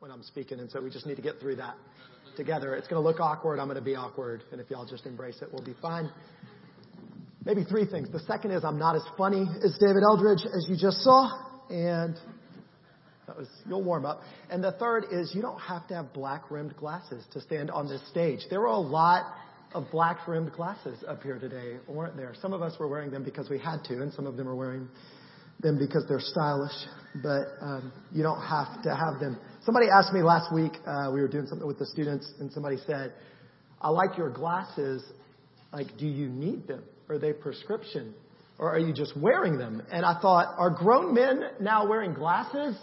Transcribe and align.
when 0.00 0.10
I'm 0.10 0.22
speaking, 0.22 0.60
and 0.60 0.70
so 0.70 0.80
we 0.80 0.90
just 0.90 1.06
need 1.06 1.16
to 1.16 1.22
get 1.22 1.40
through 1.40 1.56
that 1.56 1.74
together. 2.36 2.74
It's 2.74 2.86
going 2.86 3.02
to 3.02 3.06
look 3.06 3.20
awkward. 3.20 3.58
I'm 3.58 3.66
going 3.66 3.78
to 3.78 3.84
be 3.84 3.96
awkward, 3.96 4.44
and 4.52 4.60
if 4.60 4.70
y'all 4.70 4.86
just 4.86 5.06
embrace 5.06 5.38
it, 5.42 5.48
we'll 5.52 5.64
be 5.64 5.74
fine. 5.82 6.10
Maybe 7.44 7.64
three 7.64 7.86
things. 7.86 8.08
The 8.10 8.20
second 8.20 8.52
is 8.52 8.64
I'm 8.64 8.78
not 8.78 8.94
as 8.94 9.02
funny 9.16 9.46
as 9.64 9.76
David 9.80 10.02
Eldridge 10.02 10.44
as 10.44 10.66
you 10.68 10.76
just 10.80 10.98
saw, 10.98 11.30
and 11.68 12.14
that 13.26 13.36
was 13.36 13.48
you'll 13.68 13.82
warm 13.82 14.06
up. 14.06 14.20
And 14.50 14.62
the 14.62 14.72
third 14.72 15.06
is 15.10 15.32
you 15.34 15.42
don't 15.42 15.60
have 15.60 15.86
to 15.88 15.94
have 15.94 16.12
black 16.12 16.50
rimmed 16.50 16.76
glasses 16.76 17.24
to 17.32 17.40
stand 17.40 17.70
on 17.70 17.88
this 17.88 18.06
stage. 18.08 18.40
There 18.50 18.60
were 18.60 18.66
a 18.66 18.78
lot 18.78 19.24
of 19.74 19.90
black 19.90 20.28
rimmed 20.28 20.52
glasses 20.52 21.02
up 21.08 21.22
here 21.22 21.38
today, 21.38 21.78
weren't 21.88 22.16
there? 22.16 22.34
Some 22.40 22.52
of 22.52 22.62
us 22.62 22.78
were 22.78 22.88
wearing 22.88 23.10
them 23.10 23.24
because 23.24 23.50
we 23.50 23.58
had 23.58 23.82
to, 23.84 24.00
and 24.00 24.12
some 24.12 24.26
of 24.26 24.36
them 24.36 24.48
are 24.48 24.54
wearing 24.54 24.88
them 25.60 25.78
because 25.78 26.04
they're 26.08 26.20
stylish, 26.20 26.72
but 27.22 27.46
um, 27.60 27.92
you 28.12 28.22
don't 28.22 28.40
have 28.40 28.82
to 28.82 28.94
have 28.94 29.20
them. 29.20 29.38
Somebody 29.64 29.86
asked 29.90 30.12
me 30.12 30.22
last 30.22 30.52
week, 30.52 30.72
uh, 30.86 31.10
we 31.12 31.20
were 31.20 31.28
doing 31.28 31.46
something 31.46 31.66
with 31.66 31.78
the 31.78 31.86
students, 31.86 32.30
and 32.40 32.50
somebody 32.52 32.76
said, 32.86 33.12
I 33.80 33.90
like 33.90 34.16
your 34.16 34.30
glasses. 34.30 35.04
Like, 35.72 35.96
do 35.98 36.06
you 36.06 36.28
need 36.28 36.66
them? 36.66 36.84
Are 37.08 37.18
they 37.18 37.32
prescription? 37.32 38.14
Or 38.58 38.72
are 38.72 38.78
you 38.78 38.92
just 38.92 39.16
wearing 39.16 39.58
them? 39.58 39.82
And 39.92 40.04
I 40.04 40.20
thought, 40.20 40.54
are 40.58 40.70
grown 40.70 41.14
men 41.14 41.42
now 41.60 41.86
wearing 41.86 42.14
glasses 42.14 42.76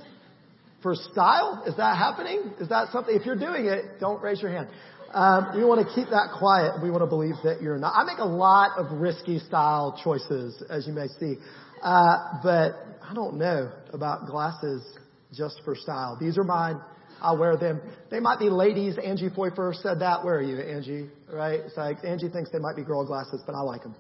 for 0.81 0.95
style? 0.95 1.63
Is 1.65 1.75
that 1.77 1.97
happening? 1.97 2.53
Is 2.59 2.69
that 2.69 2.91
something? 2.91 3.13
If 3.13 3.25
you're 3.25 3.35
doing 3.35 3.65
it, 3.65 3.99
don't 3.99 4.21
raise 4.21 4.41
your 4.41 4.51
hand. 4.51 4.69
Um, 5.13 5.51
we 5.55 5.63
want 5.63 5.87
to 5.87 5.93
keep 5.93 6.09
that 6.09 6.35
quiet. 6.37 6.81
We 6.83 6.89
want 6.89 7.01
to 7.03 7.07
believe 7.07 7.35
that 7.43 7.61
you're 7.61 7.77
not. 7.77 7.93
I 7.95 8.03
make 8.03 8.17
a 8.17 8.25
lot 8.25 8.77
of 8.77 8.99
risky 8.99 9.39
style 9.39 9.99
choices, 10.03 10.61
as 10.69 10.87
you 10.87 10.93
may 10.93 11.07
see. 11.19 11.35
Uh, 11.81 12.39
but 12.43 12.73
I 13.01 13.13
don't 13.13 13.37
know 13.37 13.71
about 13.93 14.27
glasses 14.27 14.81
just 15.33 15.61
for 15.63 15.75
style. 15.75 16.17
These 16.19 16.37
are 16.37 16.43
mine. 16.43 16.81
I'll 17.21 17.37
wear 17.37 17.57
them. 17.57 17.81
They 18.11 18.19
might 18.19 18.39
be 18.39 18.49
ladies. 18.49 18.97
Angie 19.03 19.29
Pfeiffer 19.29 19.73
said 19.81 19.99
that. 19.99 20.23
Where 20.23 20.35
are 20.35 20.41
you, 20.41 20.59
Angie? 20.59 21.09
Right? 21.31 21.61
It's 21.61 21.77
like 21.77 21.97
Angie 22.03 22.29
thinks 22.29 22.51
they 22.51 22.59
might 22.59 22.75
be 22.75 22.83
girl 22.83 23.05
glasses, 23.05 23.41
but 23.45 23.55
I 23.55 23.61
like 23.61 23.83
them. 23.83 23.95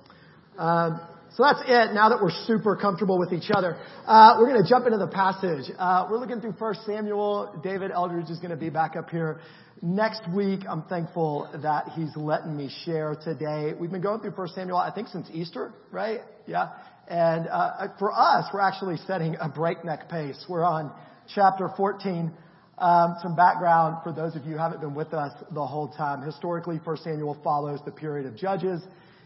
Um, 0.57 0.99
so 1.35 1.43
that's 1.43 1.59
it. 1.67 1.93
Now 1.93 2.09
that 2.09 2.19
we're 2.21 2.31
super 2.45 2.75
comfortable 2.75 3.19
with 3.19 3.33
each 3.33 3.51
other, 3.53 3.77
uh, 4.05 4.35
we're 4.39 4.47
going 4.47 4.61
to 4.61 4.69
jump 4.69 4.85
into 4.85 4.97
the 4.97 5.07
passage. 5.07 5.71
Uh, 5.77 6.07
we're 6.09 6.17
looking 6.17 6.39
through 6.39 6.53
First 6.53 6.85
Samuel. 6.85 7.59
David 7.63 7.91
Eldridge 7.91 8.29
is 8.29 8.39
going 8.39 8.51
to 8.51 8.57
be 8.57 8.69
back 8.69 8.95
up 8.95 9.09
here 9.09 9.41
next 9.81 10.21
week. 10.33 10.61
I'm 10.69 10.83
thankful 10.83 11.49
that 11.61 11.89
he's 11.95 12.15
letting 12.15 12.55
me 12.55 12.69
share 12.85 13.15
today. 13.23 13.73
We've 13.77 13.91
been 13.91 14.01
going 14.01 14.21
through 14.21 14.31
First 14.31 14.55
Samuel, 14.55 14.77
I 14.77 14.91
think, 14.91 15.07
since 15.09 15.27
Easter, 15.33 15.73
right? 15.91 16.21
Yeah. 16.47 16.69
And 17.07 17.47
uh, 17.47 17.87
for 17.99 18.11
us, 18.11 18.45
we're 18.53 18.61
actually 18.61 18.97
setting 19.05 19.35
a 19.39 19.49
breakneck 19.49 20.09
pace. 20.09 20.43
We're 20.49 20.63
on 20.63 20.91
chapter 21.33 21.69
14. 21.75 22.31
Um, 22.77 23.15
some 23.21 23.35
background 23.35 23.97
for 24.03 24.11
those 24.11 24.35
of 24.35 24.43
you 24.45 24.53
who 24.53 24.57
haven't 24.57 24.81
been 24.81 24.95
with 24.95 25.13
us 25.13 25.31
the 25.53 25.65
whole 25.65 25.87
time. 25.87 26.21
Historically, 26.23 26.77
1 26.83 26.97
Samuel 26.97 27.37
follows 27.43 27.79
the 27.85 27.91
period 27.91 28.25
of 28.25 28.35
Judges 28.35 28.81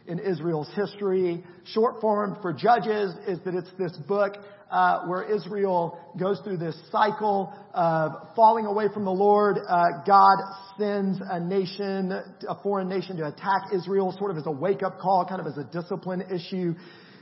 in 0.06 0.19
Israel's 0.19 0.69
history. 0.75 1.44
Short 1.66 2.00
form 2.02 2.38
for 2.41 2.53
Judges 2.53 3.16
is 3.28 3.39
that 3.45 3.56
it's 3.56 3.72
this 3.80 3.95
book 4.08 4.36
uh, 4.70 5.06
where 5.08 5.23
Israel 5.23 6.00
goes 6.20 6.39
through 6.44 6.58
this 6.58 6.75
cycle 6.92 7.53
of 7.73 8.12
falling 8.36 8.66
away 8.66 8.86
from 8.94 9.06
the 9.06 9.12
Lord. 9.12 9.58
Uh, 9.58 9.86
God 10.06 10.38
sends 10.78 11.20
a 11.30 11.39
nation, 11.39 12.12
a 12.48 12.62
foreign 12.62 12.88
nation, 12.88 13.17
to 13.17 13.28
attack 13.28 13.73
Israel, 13.73 14.14
sort 14.17 14.31
of 14.31 14.38
as 14.38 14.45
a 14.45 14.52
wake-up 14.52 15.00
call, 15.00 15.25
kind 15.28 15.42
of 15.42 15.47
as 15.47 15.58
a 15.58 15.64
discipline 15.64 16.22
issue. 16.34 16.73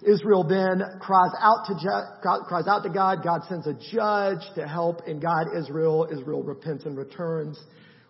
Israel 0.05 0.43
then 0.43 0.81
cries 0.99 1.31
out 1.41 1.65
to 1.67 1.73
ju- 1.73 2.43
cries 2.47 2.67
out 2.67 2.83
to 2.83 2.89
God. 2.89 3.23
God 3.23 3.41
sends 3.49 3.65
a 3.65 3.73
judge 3.73 4.45
to 4.55 4.67
help 4.67 5.01
and 5.07 5.21
guide 5.21 5.47
Israel. 5.57 6.07
Israel 6.11 6.43
repents 6.43 6.85
and 6.85 6.95
returns, 6.95 7.59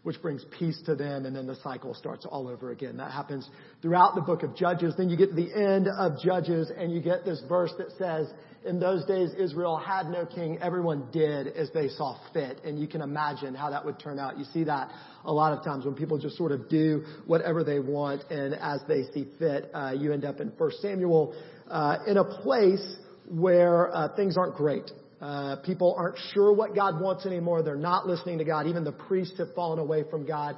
which 0.04 0.22
brings 0.22 0.44
peace 0.60 0.82
to 0.86 0.96
them, 0.96 1.26
and 1.26 1.34
then 1.34 1.48
the 1.48 1.56
cycle 1.64 1.94
starts 1.94 2.26
all 2.26 2.50
over 2.50 2.72
again. 2.72 2.98
That 2.98 3.12
happens 3.12 3.50
throughout 3.82 4.16
the 4.16 4.22
book 4.22 4.44
of 4.44 4.56
Judges. 4.56 4.96
Then 4.98 5.10
you 5.10 5.16
get 5.16 5.30
to 5.30 5.36
the 5.36 5.54
end 5.56 5.88
of 5.98 6.20
Judges, 6.22 6.72
and 6.78 6.92
you 6.92 7.02
get 7.02 7.24
this 7.24 7.42
verse 7.48 7.72
that 7.78 7.92
says, 7.98 8.28
"In 8.68 8.80
those 8.80 9.06
days, 9.06 9.32
Israel 9.34 9.78
had 9.78 10.10
no 10.10 10.26
king. 10.26 10.60
Everyone 10.62 11.08
did 11.12 11.48
as 11.48 11.72
they 11.72 11.88
saw 11.90 12.18
fit." 12.34 12.62
And 12.66 12.78
you 12.78 12.88
can 12.88 13.02
imagine 13.02 13.56
how 13.56 13.70
that 13.70 13.84
would 13.86 14.00
turn 14.00 14.20
out. 14.20 14.38
You 14.38 14.46
see 14.46 14.66
that 14.66 14.92
a 15.26 15.34
lot 15.34 15.58
of 15.58 15.64
times 15.64 15.86
when 15.86 15.96
people 15.96 16.18
just 16.18 16.38
sort 16.38 16.52
of 16.52 16.70
do 16.70 17.04
whatever 17.26 17.64
they 17.64 17.80
want 17.80 18.30
and 18.30 18.54
as 18.54 18.82
they 18.88 19.04
see 19.14 19.26
fit. 19.40 19.72
Uh, 19.74 19.94
you 19.98 20.14
end 20.14 20.26
up 20.26 20.40
in 20.40 20.52
First 20.58 20.82
Samuel 20.82 21.34
uh, 21.70 21.98
in 22.08 22.18
a 22.18 22.24
place 22.24 22.98
where 23.30 23.96
uh, 23.96 24.16
things 24.16 24.38
aren't 24.38 24.56
great. 24.56 24.90
Uh, 25.20 25.56
people 25.66 25.96
aren't 25.98 26.18
sure 26.34 26.54
what 26.54 26.76
God 26.76 27.02
wants 27.02 27.26
anymore. 27.26 27.64
They're 27.64 27.76
not 27.76 28.06
listening 28.06 28.38
to 28.38 28.44
God. 28.44 28.68
Even 28.68 28.84
the 28.84 28.92
priests 28.92 29.38
have 29.40 29.54
fallen 29.56 29.80
away 29.80 30.04
from 30.10 30.26
God. 30.26 30.58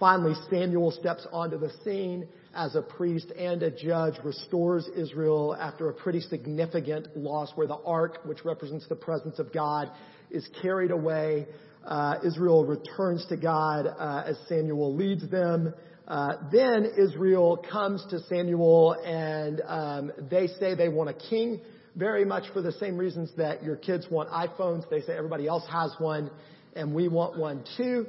Finally, 0.00 0.34
Samuel 0.50 0.90
steps 0.90 1.26
onto 1.32 1.58
the 1.58 1.70
scene 1.84 2.26
as 2.54 2.74
a 2.74 2.82
priest 2.82 3.30
and 3.38 3.62
a 3.62 3.70
judge, 3.70 4.14
restores 4.24 4.88
Israel 4.96 5.56
after 5.58 5.88
a 5.88 5.94
pretty 5.94 6.20
significant 6.20 7.16
loss 7.16 7.52
where 7.54 7.66
the 7.66 7.78
ark, 7.84 8.18
which 8.24 8.44
represents 8.44 8.86
the 8.88 8.96
presence 8.96 9.38
of 9.38 9.52
God, 9.52 9.90
is 10.30 10.48
carried 10.60 10.90
away. 10.90 11.46
Uh, 11.84 12.16
Israel 12.24 12.64
returns 12.66 13.24
to 13.28 13.36
God 13.36 13.86
uh, 13.86 14.24
as 14.26 14.36
Samuel 14.48 14.94
leads 14.94 15.28
them. 15.30 15.72
Uh, 16.06 16.32
then 16.50 16.86
Israel 16.98 17.64
comes 17.70 18.04
to 18.10 18.18
Samuel 18.24 18.94
and 19.04 19.62
um, 19.66 20.12
they 20.28 20.48
say 20.48 20.74
they 20.74 20.88
want 20.88 21.08
a 21.08 21.14
king, 21.14 21.60
very 21.94 22.24
much 22.24 22.44
for 22.52 22.62
the 22.62 22.72
same 22.72 22.96
reasons 22.96 23.30
that 23.36 23.62
your 23.62 23.76
kids 23.76 24.06
want 24.10 24.28
iPhones. 24.30 24.88
They 24.90 25.02
say 25.02 25.16
everybody 25.16 25.46
else 25.46 25.64
has 25.70 25.94
one, 25.98 26.30
and 26.74 26.94
we 26.94 27.06
want 27.06 27.38
one 27.38 27.64
too. 27.76 28.06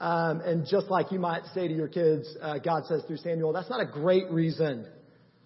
Um, 0.00 0.40
and 0.40 0.66
just 0.66 0.88
like 0.88 1.10
you 1.10 1.18
might 1.18 1.42
say 1.54 1.66
to 1.66 1.74
your 1.74 1.88
kids, 1.88 2.28
uh, 2.40 2.58
God 2.58 2.86
says 2.86 3.02
through 3.06 3.16
Samuel, 3.18 3.52
that's 3.52 3.70
not 3.70 3.80
a 3.80 3.86
great 3.86 4.30
reason 4.30 4.86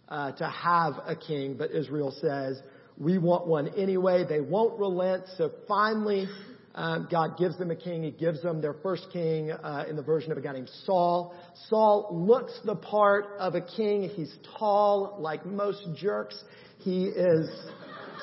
uh, 0.09 0.33
to 0.33 0.49
have 0.49 0.95
a 1.07 1.17
king, 1.17 1.57
but 1.57 1.71
Israel 1.71 2.15
says 2.21 2.61
we 2.99 3.19
want 3.19 3.47
one 3.47 3.69
anyway. 3.77 4.25
They 4.29 4.41
won't 4.41 4.79
relent. 4.79 5.25
So 5.39 5.51
finally, 5.67 6.27
um, 6.75 7.09
God 7.11 7.39
gives 7.39 7.59
them 7.59 7.71
a 7.71 7.77
king. 7.77 8.03
He 8.03 8.11
gives 8.11 8.43
them 8.43 8.61
their 8.61 8.75
first 8.75 9.07
king 9.13 9.51
uh, 9.51 9.85
in 9.89 9.97
the 9.97 10.03
version 10.03 10.33
of 10.33 10.39
a 10.39 10.41
guy 10.41 10.53
named 10.53 10.71
Saul. 10.85 11.35
Saul 11.69 12.09
looks 12.13 12.53
the 12.65 12.77
part 12.77 13.27
of 13.39 13.55
a 13.55 13.61
king. 13.61 14.09
He's 14.09 14.35
tall, 14.59 15.17
like 15.19 15.45
most 15.47 15.83
jerks. 15.97 16.43
He 16.79 17.05
is. 17.07 17.49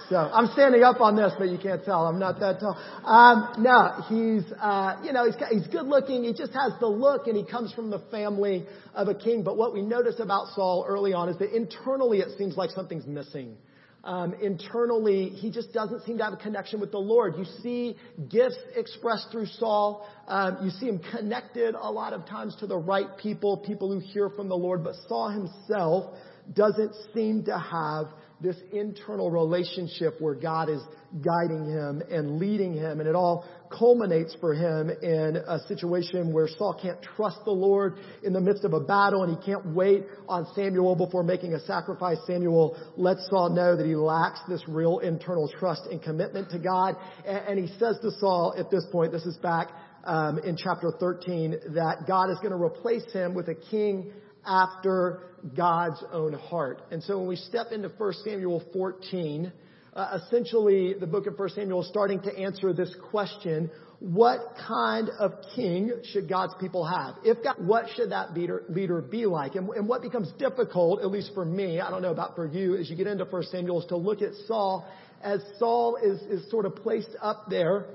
So 0.09 0.15
I'm 0.15 0.47
standing 0.53 0.83
up 0.83 1.01
on 1.01 1.15
this, 1.15 1.33
but 1.37 1.49
you 1.49 1.57
can't 1.57 1.83
tell 1.85 2.07
I'm 2.07 2.19
not 2.19 2.39
that 2.39 2.59
tall. 2.59 2.75
Um, 3.05 3.61
no, 3.63 4.03
he's 4.09 4.51
uh, 4.59 5.01
you 5.03 5.13
know 5.13 5.25
he's 5.25 5.35
he's 5.51 5.67
good 5.67 5.85
looking. 5.85 6.23
He 6.23 6.33
just 6.33 6.53
has 6.53 6.73
the 6.79 6.87
look, 6.87 7.27
and 7.27 7.37
he 7.37 7.45
comes 7.45 7.71
from 7.73 7.89
the 7.89 7.99
family 8.11 8.65
of 8.95 9.07
a 9.07 9.15
king. 9.15 9.43
But 9.43 9.57
what 9.57 9.73
we 9.73 9.81
notice 9.81 10.19
about 10.19 10.47
Saul 10.55 10.85
early 10.87 11.13
on 11.13 11.29
is 11.29 11.37
that 11.37 11.55
internally 11.55 12.19
it 12.19 12.37
seems 12.37 12.57
like 12.57 12.71
something's 12.71 13.05
missing 13.05 13.55
um, 14.03 14.33
internally, 14.41 15.29
he 15.29 15.51
just 15.51 15.73
doesn't 15.73 16.03
seem 16.05 16.17
to 16.19 16.23
have 16.23 16.33
a 16.33 16.37
connection 16.37 16.79
with 16.79 16.91
the 16.91 16.99
Lord. 16.99 17.35
You 17.37 17.45
see 17.61 17.97
gifts 18.29 18.57
expressed 18.75 19.27
through 19.31 19.47
Saul. 19.47 20.07
Um, 20.27 20.59
you 20.63 20.69
see 20.69 20.87
him 20.87 21.01
connected 21.11 21.75
a 21.75 21.91
lot 21.91 22.13
of 22.13 22.25
times 22.25 22.55
to 22.61 22.67
the 22.67 22.77
right 22.77 23.17
people, 23.17 23.57
people 23.57 23.91
who 23.91 23.99
hear 23.99 24.29
from 24.29 24.47
the 24.47 24.55
Lord. 24.55 24.83
But 24.83 24.95
Saul 25.07 25.29
himself 25.29 26.15
doesn't 26.53 26.93
seem 27.13 27.43
to 27.45 27.59
have 27.59 28.07
this 28.41 28.55
internal 28.71 29.29
relationship 29.29 30.15
where 30.19 30.35
God 30.35 30.69
is 30.69 30.81
guiding 31.23 31.65
him 31.65 32.01
and 32.09 32.39
leading 32.39 32.73
him. 32.73 32.99
And 32.99 33.09
it 33.09 33.15
all 33.15 33.45
culminates 33.69 34.35
for 34.39 34.53
him 34.53 34.89
in 34.89 35.37
a 35.47 35.59
situation 35.67 36.31
where 36.31 36.47
Saul 36.47 36.79
can't 36.81 37.01
trust 37.01 37.39
the 37.45 37.51
Lord 37.51 37.97
in 38.23 38.33
the 38.33 38.39
midst 38.39 38.63
of 38.63 38.73
a 38.73 38.79
battle 38.79 39.23
and 39.23 39.37
he 39.37 39.45
can't 39.45 39.75
wait 39.75 40.05
on 40.27 40.47
Samuel 40.55 40.95
before 40.95 41.23
making 41.23 41.53
a 41.53 41.59
sacrifice. 41.61 42.17
Samuel 42.25 42.77
lets 42.95 43.27
Saul 43.29 43.49
know 43.49 43.75
that 43.75 43.85
he 43.85 43.95
lacks 43.95 44.39
this 44.47 44.63
real 44.67 44.99
internal 44.99 45.49
trust 45.59 45.81
and 45.91 46.01
commitment 46.01 46.49
to 46.51 46.59
God. 46.59 46.95
And, 47.25 47.59
he 47.59 47.67
says 47.77 47.97
to 48.01 48.11
Saul 48.19 48.55
at 48.57 48.71
this 48.71 48.85
point, 48.91 49.11
this 49.11 49.25
is 49.25 49.37
back 49.37 49.69
um, 50.05 50.39
in 50.39 50.55
chapter 50.55 50.91
13, 50.97 51.73
that 51.73 52.07
God 52.07 52.29
is 52.29 52.37
going 52.37 52.51
to 52.51 52.61
replace 52.61 53.11
him 53.11 53.33
with 53.33 53.49
a 53.49 53.55
king 53.55 54.13
after 54.45 55.21
God's 55.55 56.03
own 56.11 56.33
heart. 56.33 56.81
And 56.91 57.01
so 57.03 57.19
when 57.19 57.27
we 57.27 57.35
step 57.35 57.67
into 57.71 57.89
1 57.89 58.13
Samuel 58.25 58.63
14, 58.73 59.51
uh, 59.93 60.19
essentially 60.23 60.93
the 60.93 61.07
book 61.07 61.27
of 61.27 61.37
1 61.37 61.49
Samuel 61.49 61.81
is 61.81 61.89
starting 61.89 62.21
to 62.21 62.37
answer 62.37 62.73
this 62.73 62.95
question, 63.09 63.69
what 63.99 64.39
kind 64.65 65.09
of 65.19 65.33
king 65.55 65.91
should 66.11 66.29
God's 66.29 66.53
people 66.59 66.85
have? 66.85 67.15
If 67.23 67.43
God, 67.43 67.55
what 67.59 67.85
should 67.95 68.11
that 68.11 68.33
leader, 68.33 68.63
leader 68.69 69.01
be 69.01 69.25
like? 69.25 69.55
And, 69.55 69.69
and 69.69 69.87
what 69.89 70.01
becomes 70.01 70.31
difficult, 70.39 71.01
at 71.01 71.11
least 71.11 71.31
for 71.33 71.43
me, 71.43 71.81
I 71.81 71.89
don't 71.89 72.01
know 72.01 72.11
about 72.11 72.35
for 72.35 72.47
you, 72.47 72.77
as 72.77 72.89
you 72.89 72.95
get 72.95 73.07
into 73.07 73.25
1 73.25 73.43
Samuel, 73.43 73.81
is 73.81 73.87
to 73.87 73.97
look 73.97 74.21
at 74.21 74.31
Saul 74.47 74.87
as 75.21 75.41
Saul 75.57 75.97
is, 75.97 76.21
is 76.21 76.49
sort 76.49 76.65
of 76.65 76.75
placed 76.77 77.09
up 77.21 77.47
there 77.49 77.87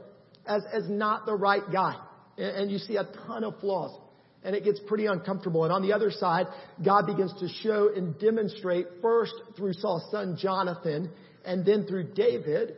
as, 0.47 0.63
as 0.73 0.89
not 0.89 1.27
the 1.27 1.35
right 1.35 1.63
guy. 1.73 1.97
And, 2.37 2.57
and 2.57 2.71
you 2.71 2.79
see 2.79 2.97
a 2.97 3.05
ton 3.27 3.45
of 3.45 3.59
flaws 3.61 3.99
and 4.45 4.55
it 4.55 4.65
gets 4.65 4.81
pretty 4.87 5.07
uncomfortable. 5.07 5.65
And 5.65 5.73
on 5.73 5.83
the 5.83 5.93
other 5.93 6.11
side, 6.11 6.47
God 6.85 7.07
begins 7.07 7.33
to 7.41 7.49
show 7.63 7.91
and 7.95 8.19
demonstrate 8.19 8.87
first 9.01 9.35
through 9.57 9.73
Saul's 9.75 10.11
son 10.11 10.37
Jonathan 10.41 11.11
and 11.45 11.65
then 11.65 11.87
through 11.87 12.15
David 12.15 12.77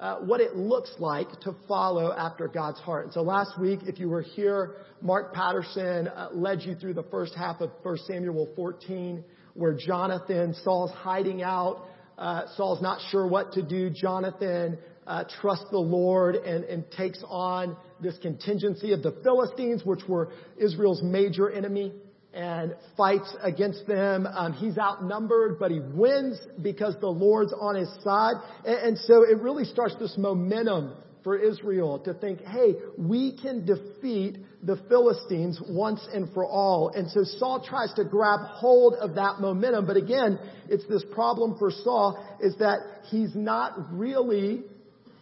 uh, 0.00 0.16
what 0.18 0.40
it 0.40 0.56
looks 0.56 0.92
like 0.98 1.28
to 1.40 1.54
follow 1.66 2.12
after 2.12 2.48
God's 2.48 2.78
heart. 2.80 3.06
And 3.06 3.12
so 3.14 3.22
last 3.22 3.58
week, 3.58 3.80
if 3.86 3.98
you 3.98 4.08
were 4.08 4.22
here, 4.22 4.76
Mark 5.00 5.34
Patterson 5.34 6.08
uh, 6.08 6.28
led 6.32 6.62
you 6.62 6.74
through 6.76 6.94
the 6.94 7.02
first 7.04 7.34
half 7.34 7.60
of 7.60 7.70
1 7.82 7.98
Samuel 8.06 8.48
14, 8.54 9.24
where 9.54 9.74
Jonathan, 9.74 10.54
Saul's 10.62 10.92
hiding 10.92 11.42
out. 11.42 11.86
Uh, 12.16 12.42
Saul's 12.56 12.82
not 12.82 13.00
sure 13.10 13.26
what 13.26 13.52
to 13.52 13.62
do. 13.62 13.90
Jonathan 13.90 14.78
uh, 15.08 15.24
trusts 15.40 15.66
the 15.70 15.78
Lord 15.78 16.36
and, 16.36 16.64
and 16.64 16.88
takes 16.92 17.24
on 17.26 17.76
this 18.00 18.16
contingency 18.18 18.92
of 18.92 19.02
the 19.02 19.12
Philistines, 19.24 19.82
which 19.84 20.06
were 20.06 20.30
Israel's 20.58 21.02
major 21.02 21.50
enemy 21.50 21.92
and 22.34 22.76
fights 22.96 23.34
against 23.42 23.86
them. 23.86 24.26
Um, 24.26 24.52
he's 24.52 24.76
outnumbered, 24.76 25.58
but 25.58 25.70
he 25.70 25.80
wins 25.80 26.38
because 26.62 26.94
the 27.00 27.08
Lord's 27.08 27.54
on 27.58 27.74
his 27.74 27.88
side. 28.04 28.36
And, 28.66 28.78
and 28.78 28.98
so 28.98 29.22
it 29.22 29.40
really 29.40 29.64
starts 29.64 29.96
this 29.98 30.14
momentum 30.18 30.94
for 31.24 31.38
Israel 31.38 31.98
to 32.00 32.14
think, 32.14 32.42
hey, 32.42 32.74
we 32.96 33.36
can 33.40 33.64
defeat 33.64 34.38
the 34.62 34.76
Philistines 34.88 35.60
once 35.68 36.06
and 36.12 36.32
for 36.32 36.46
all. 36.46 36.90
And 36.94 37.10
so 37.10 37.24
Saul 37.24 37.64
tries 37.66 37.92
to 37.94 38.04
grab 38.04 38.40
hold 38.42 38.94
of 38.94 39.14
that 39.14 39.40
momentum. 39.40 39.86
But 39.86 39.96
again, 39.96 40.38
it's 40.68 40.86
this 40.86 41.04
problem 41.12 41.56
for 41.58 41.70
Saul 41.70 42.22
is 42.40 42.56
that 42.58 42.78
he's 43.10 43.34
not 43.34 43.72
really 43.92 44.64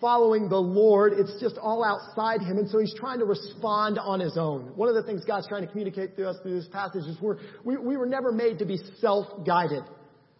following 0.00 0.48
the 0.48 0.56
Lord. 0.56 1.12
It's 1.14 1.40
just 1.40 1.56
all 1.58 1.84
outside 1.84 2.40
him. 2.40 2.58
And 2.58 2.68
so 2.68 2.78
he's 2.78 2.94
trying 2.94 3.18
to 3.18 3.24
respond 3.24 3.98
on 3.98 4.20
his 4.20 4.36
own. 4.36 4.72
One 4.76 4.88
of 4.88 4.94
the 4.94 5.02
things 5.02 5.24
God's 5.24 5.48
trying 5.48 5.62
to 5.62 5.68
communicate 5.68 6.16
to 6.16 6.28
us 6.28 6.36
through 6.42 6.56
this 6.60 6.68
passage 6.72 7.04
is 7.06 7.16
we're, 7.20 7.38
we, 7.64 7.76
we 7.76 7.96
were 7.96 8.06
never 8.06 8.32
made 8.32 8.58
to 8.58 8.66
be 8.66 8.78
self-guided. 9.00 9.84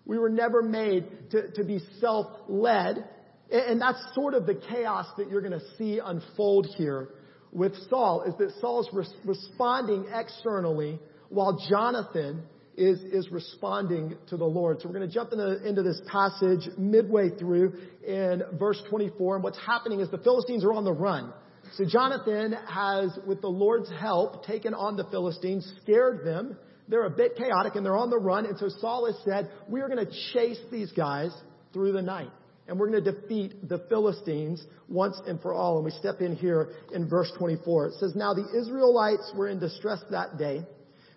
We 0.05 0.19
were 0.19 0.29
never 0.29 0.63
made 0.63 1.31
to, 1.31 1.51
to 1.53 1.65
be 1.65 1.81
self-led. 2.01 3.09
And 3.51 3.81
that's 3.81 3.99
sort 4.15 4.35
of 4.35 4.47
the 4.47 4.55
chaos 4.55 5.07
that 5.19 5.31
you're 5.31 5.41
going 5.41 5.59
to 5.59 5.77
see 5.79 6.01
unfold 6.05 6.67
here 6.77 7.11
with 7.53 7.73
Saul, 7.89 8.25
is 8.27 8.35
that 8.39 8.53
Saul's 8.61 8.89
res- 8.93 9.15
responding 9.25 10.07
externally 10.13 10.99
while 11.29 11.59
Jonathan 11.71 12.43
is, 12.77 13.01
is 13.01 13.31
responding 13.31 14.17
to 14.29 14.37
the 14.37 14.45
Lord. 14.45 14.81
So 14.81 14.89
we're 14.89 14.95
going 14.95 15.09
to 15.09 15.15
jump 15.15 15.33
into, 15.33 15.67
into 15.67 15.83
this 15.83 16.01
passage 16.07 16.69
midway 16.77 17.31
through 17.31 17.75
in 18.07 18.43
verse 18.59 18.81
24. 18.89 19.37
And 19.37 19.45
what's 19.45 19.59
happening 19.59 20.01
is 20.01 20.11
the 20.11 20.19
Philistines 20.19 20.65
are 20.65 20.73
on 20.73 20.85
the 20.85 20.93
run. 20.93 21.33
So 21.75 21.85
Jonathan 21.85 22.55
has, 22.69 23.19
with 23.27 23.41
the 23.41 23.49
Lord's 23.49 23.91
help, 23.91 24.45
taken 24.45 24.75
on 24.75 24.97
the 24.97 25.05
Philistines, 25.05 25.71
scared 25.83 26.25
them. 26.25 26.57
They're 26.89 27.07
a 27.07 27.11
bit 27.11 27.37
chaotic 27.37 27.75
and 27.75 27.85
they're 27.85 27.97
on 27.97 28.11
the 28.11 28.19
run. 28.19 28.47
And 28.47 28.59
so 28.59 28.69
Saul 28.81 29.07
has 29.07 29.17
said, 29.25 29.51
we 29.69 29.81
are 29.81 29.89
going 29.89 30.05
to 30.05 30.13
chase 30.33 30.61
these 30.71 30.93
guys 30.93 31.31
through 31.73 31.93
the 31.93 32.03
night. 32.03 32.31
And 32.69 32.79
we're 32.79 32.91
going 32.91 33.05
to 33.05 33.13
defeat 33.13 33.69
the 33.69 33.79
Philistines 33.89 34.65
once 34.89 35.21
and 35.27 35.41
for 35.41 35.55
all. 35.55 35.77
And 35.77 35.85
we 35.85 35.93
step 35.93 36.21
in 36.21 36.35
here 36.35 36.71
in 36.93 37.09
verse 37.09 37.33
24. 37.39 37.89
It 37.89 37.95
says, 38.01 38.13
Now 38.15 38.35
the 38.35 38.47
Israelites 38.61 39.33
were 39.37 39.49
in 39.49 39.59
distress 39.59 40.01
that 40.11 40.37
day 40.37 40.65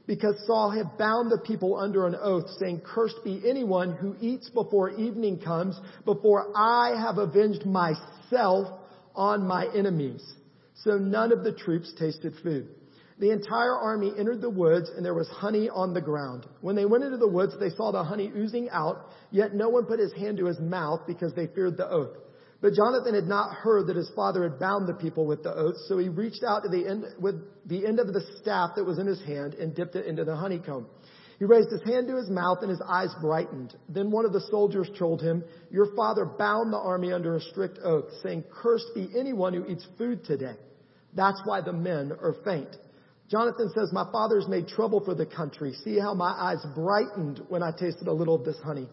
because 0.10 0.44
Saul 0.48 0.72
had 0.72 0.98
bound 0.98 1.32
the 1.32 1.38
people 1.38 1.78
under 1.78 2.08
an 2.08 2.16
oath, 2.20 2.50
saying, 2.58 2.82
Cursed 2.84 3.24
be 3.24 3.44
anyone 3.48 3.94
who 3.94 4.16
eats 4.20 4.50
before 4.50 4.90
evening 4.90 5.40
comes, 5.40 5.80
before 6.04 6.52
I 6.56 7.00
have 7.00 7.20
avenged 7.20 7.64
myself 7.64 8.80
on 9.14 9.46
my 9.46 9.68
enemies. 9.68 10.28
So 10.84 10.98
none 10.98 11.32
of 11.32 11.44
the 11.44 11.52
troops 11.52 11.94
tasted 12.00 12.34
food. 12.42 12.70
The 13.20 13.30
entire 13.30 13.76
army 13.76 14.12
entered 14.18 14.42
the 14.42 14.50
woods, 14.50 14.90
and 14.90 15.06
there 15.06 15.14
was 15.14 15.28
honey 15.28 15.70
on 15.70 15.94
the 15.94 16.02
ground. 16.02 16.48
When 16.62 16.76
they 16.76 16.86
went 16.86 17.04
into 17.04 17.18
the 17.18 17.28
woods, 17.28 17.54
they 17.60 17.70
saw 17.70 17.92
the 17.92 18.04
honey 18.04 18.32
oozing 18.36 18.68
out, 18.72 19.12
yet 19.30 19.54
no 19.54 19.70
one 19.70 19.86
put 19.86 20.00
his 20.00 20.14
hand 20.14 20.40
to 20.40 20.48
his 20.48 20.60
mouth 20.60 21.02
because 21.06 21.36
they 21.36 21.46
feared 21.46 21.78
the 21.78 21.88
oath. 21.88 22.18
But 22.62 22.74
Jonathan 22.74 23.16
had 23.16 23.28
not 23.28 23.54
heard 23.54 23.88
that 23.88 23.96
his 23.96 24.12
father 24.16 24.44
had 24.44 24.60
bound 24.60 24.88
the 24.88 24.94
people 24.94 25.26
with 25.26 25.44
the 25.44 25.54
oath, 25.54 25.78
so 25.88 25.98
he 25.98 26.10
reached 26.10 26.44
out 26.44 26.64
to 26.64 26.70
the 26.70 26.88
end, 26.88 27.06
with 27.20 27.36
the 27.66 27.88
end 27.88 28.00
of 28.00 28.08
the 28.08 28.22
staff 28.42 28.72
that 28.76 28.84
was 28.84 29.00
in 29.00 29.08
his 29.08 29.22
hand 29.24 29.54
and 29.54 29.74
dipped 29.74 29.96
it 29.96 30.06
into 30.06 30.26
the 30.26 30.36
honeycomb. 30.36 30.88
He 31.38 31.46
raised 31.46 31.72
his 31.72 31.82
hand 31.84 32.10
to 32.10 32.18
his 32.18 32.30
mouth 32.30 32.58
and 32.62 32.70
his 32.70 32.82
eyes 32.86 33.16
brightened. 33.22 33.74
Then 33.88 34.12
one 34.12 34.26
of 34.26 34.34
the 34.34 34.42
soldiers 34.52 34.90
told 35.00 35.22
him, 35.22 35.46
Your 35.72 35.96
father 35.96 36.26
bound 36.26 36.74
the 36.74 36.78
army 36.78 37.14
under 37.14 37.38
a 37.38 37.42
strict 37.42 37.80
oath, 37.82 38.12
saying, 38.22 38.44
Cursed 38.52 38.94
be 38.94 39.10
anyone 39.18 39.54
who 39.54 39.66
eats 39.66 39.88
food 39.98 40.26
today. 40.26 40.58
That's 41.16 41.42
why 41.46 41.62
the 41.62 41.72
men 41.72 42.12
are 42.12 42.36
faint. 42.44 42.76
Jonathan 43.30 43.72
says, 43.74 43.94
My 43.94 44.12
father's 44.12 44.50
made 44.50 44.68
trouble 44.68 45.00
for 45.00 45.16
the 45.16 45.26
country. 45.26 45.74
See 45.86 45.98
how 45.98 46.14
my 46.14 46.32
eyes 46.32 46.66
brightened 46.76 47.42
when 47.48 47.64
I 47.64 47.72
tasted 47.72 48.10
a 48.10 48.14
little 48.14 48.36
of 48.36 48.44
this 48.44 48.60
honey. 48.62 48.90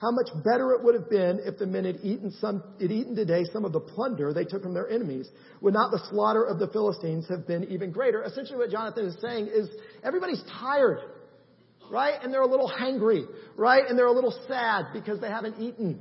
How 0.00 0.10
much 0.10 0.28
better 0.44 0.72
it 0.72 0.82
would 0.82 0.94
have 0.94 1.10
been 1.10 1.40
if 1.44 1.58
the 1.58 1.66
men 1.66 1.84
had 1.84 1.98
eaten 2.02 2.30
some, 2.40 2.62
had 2.80 2.90
eaten 2.90 3.14
today 3.14 3.44
some 3.52 3.66
of 3.66 3.72
the 3.72 3.80
plunder 3.80 4.32
they 4.32 4.44
took 4.44 4.62
from 4.62 4.72
their 4.72 4.88
enemies. 4.88 5.28
Would 5.60 5.74
not 5.74 5.90
the 5.90 6.00
slaughter 6.10 6.42
of 6.42 6.58
the 6.58 6.68
Philistines 6.68 7.26
have 7.28 7.46
been 7.46 7.64
even 7.64 7.92
greater? 7.92 8.22
Essentially 8.22 8.56
what 8.56 8.70
Jonathan 8.70 9.04
is 9.04 9.16
saying 9.20 9.48
is 9.48 9.68
everybody's 10.02 10.42
tired, 10.58 11.00
right? 11.90 12.14
And 12.22 12.32
they're 12.32 12.40
a 12.40 12.46
little 12.46 12.70
hangry, 12.70 13.26
right? 13.56 13.82
And 13.86 13.98
they're 13.98 14.06
a 14.06 14.12
little 14.12 14.34
sad 14.48 14.86
because 14.94 15.20
they 15.20 15.28
haven't 15.28 15.60
eaten. 15.60 16.00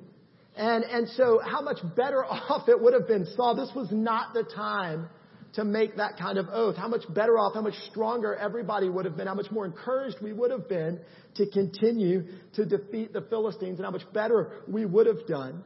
And, 0.55 0.85
and 0.85 1.09
so 1.09 1.41
how 1.45 1.61
much 1.61 1.79
better 1.97 2.23
off 2.25 2.69
it 2.69 2.81
would 2.81 2.93
have 2.93 3.07
been, 3.07 3.25
Saul, 3.35 3.55
this 3.55 3.71
was 3.75 3.89
not 3.91 4.33
the 4.33 4.43
time 4.43 5.09
to 5.53 5.63
make 5.63 5.97
that 5.97 6.17
kind 6.17 6.37
of 6.37 6.47
oath. 6.51 6.75
How 6.75 6.87
much 6.87 7.03
better 7.13 7.37
off, 7.37 7.53
how 7.53 7.61
much 7.61 7.75
stronger 7.89 8.35
everybody 8.35 8.89
would 8.89 9.05
have 9.05 9.17
been, 9.17 9.27
how 9.27 9.33
much 9.33 9.51
more 9.51 9.65
encouraged 9.65 10.17
we 10.21 10.33
would 10.33 10.51
have 10.51 10.69
been 10.69 10.99
to 11.35 11.49
continue 11.49 12.25
to 12.55 12.65
defeat 12.65 13.13
the 13.13 13.21
Philistines, 13.21 13.79
and 13.79 13.85
how 13.85 13.91
much 13.91 14.11
better 14.13 14.63
we 14.67 14.85
would 14.85 15.07
have 15.07 15.25
done 15.27 15.63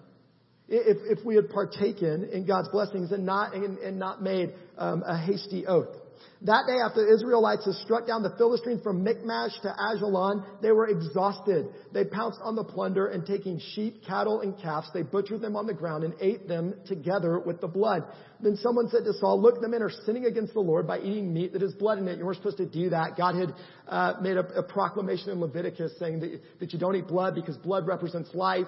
if, 0.70 1.20
if 1.20 1.26
we 1.26 1.36
had 1.36 1.50
partaken 1.50 2.30
in 2.32 2.46
God's 2.46 2.70
blessings 2.70 3.12
and 3.12 3.26
not, 3.26 3.54
and, 3.54 3.78
and 3.80 4.00
not 4.00 4.22
made 4.22 4.54
um, 4.78 5.04
a 5.06 5.18
hasty 5.18 5.66
oath. 5.68 5.96
That 6.42 6.66
day 6.68 6.78
after 6.84 7.06
the 7.06 7.14
Israelites 7.14 7.66
had 7.66 7.75
struck 7.75 8.06
down 8.06 8.22
the 8.22 8.36
Philistines 8.38 8.81
from 8.84 9.04
Michmash 9.04 9.52
to 9.62 9.74
Aijalon, 9.80 10.44
they 10.62 10.72
were 10.72 10.88
exhausted. 10.88 11.68
They 11.94 12.04
pounced 12.04 12.40
on 12.44 12.56
the 12.56 12.64
plunder 12.66 13.08
and 13.08 13.25
taking 13.25 13.60
sheep, 13.74 14.04
cattle, 14.06 14.42
and 14.42 14.58
calves, 14.62 14.90
they 14.94 15.04
butchered 15.04 15.42
them 15.42 15.56
on 15.56 15.68
the 15.68 15.74
ground 15.74 16.04
and 16.04 16.14
ate 16.20 16.48
them 16.48 16.74
together 16.86 17.40
with 17.40 17.62
the 17.62 17.68
blood. 17.68 18.04
Then 18.42 18.58
someone 18.58 18.90
said 18.90 19.06
to 19.06 19.14
Saul, 19.14 19.42
look, 19.42 19.62
the 19.62 19.70
men 19.70 19.81
are 19.81 19.92
sinning 20.06 20.25
against 20.25 20.54
the 20.54 20.60
Lord 20.60 20.86
by 20.86 21.00
eating 21.00 21.34
meat 21.34 21.54
that 21.54 21.62
has 21.62 21.74
blood 21.74 21.98
in 21.98 22.08
it. 22.10 22.18
You 22.18 22.25
weren't 22.25 22.38
supposed 22.38 22.58
to 22.58 22.66
do 22.66 22.90
that. 22.90 23.16
God 23.18 23.36
had 23.36 23.54
uh, 23.88 24.14
made 24.22 24.36
a, 24.36 24.46
a, 24.60 24.64
proclamation 24.64 25.30
in 25.30 25.40
Leviticus 25.40 25.94
saying 25.98 26.20
that, 26.20 26.42
that 26.60 26.74
you 26.74 26.80
don't 26.80 26.96
eat 26.96 27.08
blood 27.08 27.36
because 27.36 27.56
blood 27.58 27.88
represents 27.88 28.34
life. 28.34 28.68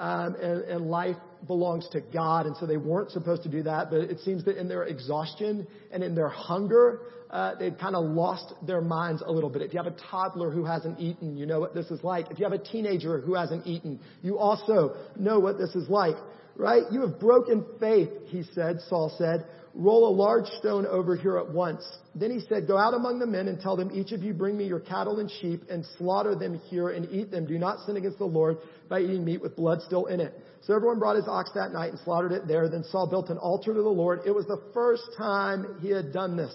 Um, 0.00 0.34
and, 0.34 0.62
and, 0.64 0.90
life 0.90 1.16
belongs 1.46 1.88
to 1.92 2.00
God, 2.00 2.46
and 2.46 2.56
so 2.56 2.66
they 2.66 2.76
weren't 2.76 3.12
supposed 3.12 3.44
to 3.44 3.48
do 3.48 3.62
that. 3.62 3.90
But 3.90 4.00
it 4.00 4.18
seems 4.20 4.44
that 4.44 4.56
in 4.56 4.68
their 4.68 4.84
exhaustion 4.84 5.68
and 5.92 6.02
in 6.02 6.16
their 6.16 6.28
hunger, 6.28 7.02
uh, 7.30 7.54
they've 7.56 7.76
kind 7.78 7.94
of 7.94 8.04
lost 8.04 8.54
their 8.66 8.80
minds 8.80 9.22
a 9.24 9.30
little 9.30 9.50
bit. 9.50 9.62
If 9.62 9.72
you 9.72 9.82
have 9.82 9.92
a 9.92 9.96
toddler 10.10 10.50
who 10.50 10.64
hasn't 10.64 10.98
eaten, 10.98 11.36
you 11.36 11.46
know 11.46 11.60
what 11.60 11.74
this 11.74 11.90
is 11.92 12.02
like. 12.02 12.30
If 12.30 12.38
you 12.38 12.44
have 12.44 12.52
a 12.52 12.58
teenager 12.58 13.20
who 13.20 13.34
hasn't 13.34 13.66
eaten, 13.66 14.00
you 14.22 14.38
also 14.38 14.96
know 15.16 15.38
what 15.38 15.58
this 15.58 15.74
is 15.76 15.88
like, 15.88 16.16
right? 16.56 16.82
You 16.90 17.02
have 17.02 17.20
broken 17.20 17.64
faith, 17.78 18.10
he 18.26 18.42
said, 18.54 18.80
Saul 18.88 19.14
said. 19.16 19.46
Roll 19.76 20.08
a 20.08 20.14
large 20.14 20.46
stone 20.60 20.86
over 20.86 21.16
here 21.16 21.36
at 21.36 21.50
once. 21.50 21.82
Then 22.14 22.30
he 22.30 22.38
said, 22.48 22.68
Go 22.68 22.78
out 22.78 22.94
among 22.94 23.18
the 23.18 23.26
men 23.26 23.48
and 23.48 23.60
tell 23.60 23.76
them, 23.76 23.90
each 23.92 24.12
of 24.12 24.22
you 24.22 24.32
bring 24.32 24.56
me 24.56 24.66
your 24.66 24.78
cattle 24.78 25.18
and 25.18 25.28
sheep 25.28 25.62
and 25.68 25.84
slaughter 25.98 26.36
them 26.36 26.60
here 26.70 26.90
and 26.90 27.10
eat 27.10 27.32
them. 27.32 27.44
Do 27.44 27.58
not 27.58 27.84
sin 27.84 27.96
against 27.96 28.18
the 28.18 28.24
Lord 28.24 28.58
by 28.88 29.00
eating 29.00 29.24
meat 29.24 29.42
with 29.42 29.56
blood 29.56 29.82
still 29.82 30.06
in 30.06 30.20
it. 30.20 30.32
So 30.62 30.76
everyone 30.76 31.00
brought 31.00 31.16
his 31.16 31.26
ox 31.26 31.50
that 31.56 31.72
night 31.72 31.90
and 31.90 31.98
slaughtered 32.04 32.30
it 32.30 32.46
there. 32.46 32.68
Then 32.68 32.84
Saul 32.84 33.08
built 33.08 33.30
an 33.30 33.38
altar 33.38 33.74
to 33.74 33.82
the 33.82 33.88
Lord. 33.88 34.20
It 34.24 34.30
was 34.30 34.46
the 34.46 34.62
first 34.72 35.02
time 35.18 35.78
he 35.80 35.90
had 35.90 36.12
done 36.12 36.36
this. 36.36 36.54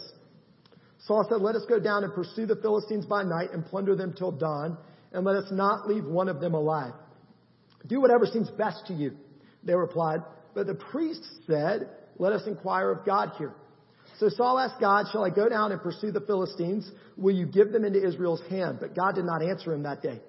Saul 1.00 1.28
said, 1.30 1.42
Let 1.42 1.56
us 1.56 1.66
go 1.68 1.78
down 1.78 2.06
and 2.06 2.14
pursue 2.14 2.46
the 2.46 2.56
Philistines 2.56 3.06
by 3.06 3.24
night 3.24 3.52
and 3.52 3.66
plunder 3.66 3.98
them 3.98 4.14
till 4.18 4.32
dawn, 4.32 4.78
and 5.12 5.26
let 5.26 5.36
us 5.36 5.52
not 5.52 5.90
leave 5.90 6.06
one 6.06 6.30
of 6.30 6.40
them 6.40 6.54
alive. 6.54 6.94
Do 7.86 8.00
whatever 8.00 8.26
seems 8.26 8.50
best 8.52 8.88
to 8.88 8.94
you, 8.94 9.18
they 9.64 9.76
replied. 9.76 10.22
But 10.54 10.68
the 10.68 10.76
priests 10.76 11.28
said, 11.48 11.90
let 12.20 12.34
us 12.34 12.46
inquire 12.46 12.92
of 12.92 13.06
God 13.06 13.32
here. 13.38 13.54
So 14.20 14.30
Saul 14.30 14.60
asked 14.60 14.80
God, 14.80 15.06
Shall 15.12 15.24
I 15.24 15.30
go 15.30 15.48
down 15.50 15.72
and 15.72 15.82
pursue 15.82 16.12
the 16.12 16.22
Philistines? 16.22 16.90
Will 17.18 17.36
you 17.36 17.46
give 17.46 17.72
them 17.72 17.86
into 17.86 18.06
Israel's 18.06 18.42
hand? 18.50 18.78
But 18.80 18.96
God 18.96 19.16
did 19.16 19.26
not 19.26 19.42
answer 19.42 19.74
him 19.74 19.84
that 19.84 20.02
day. 20.02 20.20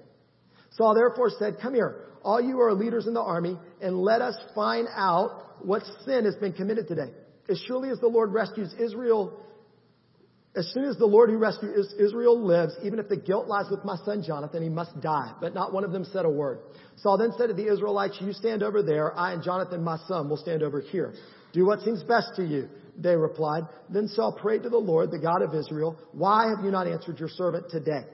Saul 0.70 0.94
therefore 0.94 1.30
said, 1.38 1.56
Come 1.60 1.74
here, 1.74 2.04
all 2.22 2.40
you 2.40 2.60
are 2.60 2.72
leaders 2.72 3.06
in 3.06 3.14
the 3.14 3.20
army, 3.20 3.58
and 3.82 3.98
let 3.98 4.22
us 4.22 4.36
find 4.54 4.86
out 4.94 5.64
what 5.64 5.82
sin 6.04 6.24
has 6.24 6.36
been 6.36 6.52
committed 6.52 6.86
today. 6.86 7.10
As 7.48 7.58
surely 7.66 7.90
as 7.90 7.98
the 7.98 8.06
Lord 8.06 8.32
rescues 8.32 8.72
Israel, 8.78 9.44
as 10.54 10.70
soon 10.72 10.84
as 10.84 10.96
the 10.96 11.06
Lord 11.06 11.30
who 11.30 11.38
rescued 11.38 11.74
Israel 11.98 12.40
lives, 12.40 12.72
even 12.84 12.98
if 12.98 13.08
the 13.08 13.16
guilt 13.16 13.46
lies 13.46 13.66
with 13.70 13.84
my 13.84 13.96
son 14.04 14.22
Jonathan, 14.24 14.62
he 14.62 14.68
must 14.68 15.00
die. 15.00 15.32
But 15.40 15.54
not 15.54 15.72
one 15.72 15.84
of 15.84 15.92
them 15.92 16.04
said 16.04 16.24
a 16.24 16.30
word. 16.30 16.60
Saul 16.96 17.18
then 17.18 17.32
said 17.38 17.48
to 17.48 17.54
the 17.54 17.72
Israelites, 17.72 18.18
You 18.20 18.32
stand 18.32 18.62
over 18.62 18.82
there, 18.82 19.16
I 19.16 19.32
and 19.32 19.42
Jonathan, 19.42 19.82
my 19.82 19.98
son, 20.06 20.28
will 20.28 20.36
stand 20.36 20.62
over 20.62 20.80
here. 20.80 21.14
Do 21.52 21.66
what 21.66 21.80
seems 21.80 22.02
best 22.02 22.34
to 22.36 22.44
you. 22.44 22.68
They 22.96 23.16
replied. 23.16 23.64
Then 23.88 24.08
Saul 24.08 24.32
prayed 24.32 24.62
to 24.64 24.68
the 24.68 24.78
Lord, 24.78 25.10
the 25.10 25.18
God 25.18 25.42
of 25.42 25.54
Israel, 25.54 25.98
Why 26.12 26.48
have 26.48 26.64
you 26.64 26.70
not 26.70 26.86
answered 26.86 27.18
your 27.18 27.28
servant 27.28 27.70
today? 27.70 28.04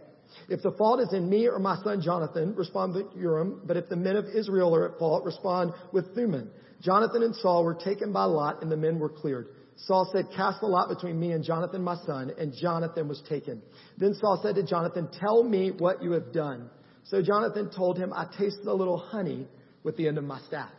If 0.48 0.62
the 0.62 0.72
fault 0.72 1.00
is 1.00 1.12
in 1.12 1.28
me 1.28 1.48
or 1.48 1.58
my 1.58 1.76
son 1.82 2.00
Jonathan, 2.02 2.54
respond 2.54 2.94
with 2.94 3.06
Urim. 3.16 3.62
But 3.64 3.76
if 3.76 3.88
the 3.88 3.96
men 3.96 4.16
of 4.16 4.26
Israel 4.26 4.74
are 4.74 4.92
at 4.92 4.98
fault, 4.98 5.24
respond 5.24 5.72
with 5.92 6.14
Thummim. 6.14 6.50
Jonathan 6.82 7.22
and 7.22 7.34
Saul 7.34 7.64
were 7.64 7.74
taken 7.74 8.12
by 8.12 8.24
lot 8.24 8.62
and 8.62 8.70
the 8.70 8.76
men 8.76 8.98
were 8.98 9.08
cleared. 9.08 9.48
Saul 9.76 10.08
said, 10.12 10.26
cast 10.34 10.60
the 10.60 10.66
lot 10.66 10.88
between 10.88 11.20
me 11.20 11.32
and 11.32 11.44
Jonathan 11.44 11.82
my 11.82 11.96
son, 12.06 12.32
and 12.38 12.54
Jonathan 12.54 13.08
was 13.08 13.22
taken. 13.28 13.60
Then 13.98 14.14
Saul 14.14 14.40
said 14.42 14.54
to 14.54 14.62
Jonathan, 14.62 15.08
tell 15.20 15.42
me 15.42 15.70
what 15.70 16.02
you 16.02 16.12
have 16.12 16.32
done. 16.32 16.70
So 17.04 17.20
Jonathan 17.20 17.70
told 17.70 17.98
him, 17.98 18.12
I 18.12 18.26
tasted 18.38 18.66
a 18.66 18.72
little 18.72 18.96
honey 18.96 19.46
with 19.84 19.96
the 19.96 20.08
end 20.08 20.16
of 20.16 20.24
my 20.24 20.40
staff. 20.40 20.70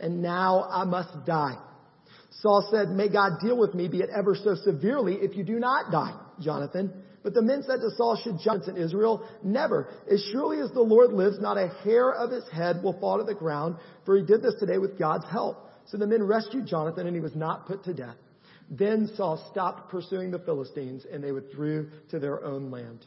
And 0.00 0.22
now 0.22 0.66
I 0.70 0.84
must 0.84 1.26
die. 1.26 1.56
Saul 2.40 2.68
said, 2.70 2.88
may 2.88 3.08
God 3.08 3.32
deal 3.42 3.58
with 3.58 3.74
me, 3.74 3.88
be 3.88 3.98
it 3.98 4.10
ever 4.16 4.34
so 4.34 4.54
severely, 4.54 5.16
if 5.16 5.36
you 5.36 5.44
do 5.44 5.58
not 5.58 5.90
die, 5.90 6.18
Jonathan. 6.40 6.92
But 7.22 7.34
the 7.34 7.42
men 7.42 7.62
said 7.66 7.80
to 7.80 7.90
Saul, 7.96 8.18
should 8.22 8.38
Jonathan 8.42 8.76
Israel? 8.76 9.28
Never. 9.42 9.88
As 10.10 10.24
surely 10.32 10.58
as 10.60 10.70
the 10.70 10.80
Lord 10.80 11.12
lives, 11.12 11.38
not 11.38 11.58
a 11.58 11.68
hair 11.84 12.10
of 12.10 12.30
his 12.30 12.48
head 12.48 12.82
will 12.82 12.98
fall 12.98 13.18
to 13.18 13.24
the 13.24 13.34
ground, 13.34 13.76
for 14.06 14.16
he 14.16 14.24
did 14.24 14.42
this 14.42 14.54
today 14.58 14.78
with 14.78 14.98
God's 14.98 15.26
help. 15.30 15.68
So 15.86 15.98
the 15.98 16.06
men 16.06 16.22
rescued 16.22 16.66
Jonathan 16.66 17.06
and 17.06 17.14
he 17.14 17.20
was 17.20 17.34
not 17.34 17.66
put 17.66 17.84
to 17.84 17.94
death. 17.94 18.16
Then 18.70 19.10
Saul 19.16 19.44
stopped 19.50 19.90
pursuing 19.90 20.30
the 20.30 20.38
Philistines 20.38 21.04
and 21.12 21.22
they 21.22 21.32
withdrew 21.32 21.90
to 22.10 22.18
their 22.20 22.44
own 22.44 22.70
land. 22.70 23.04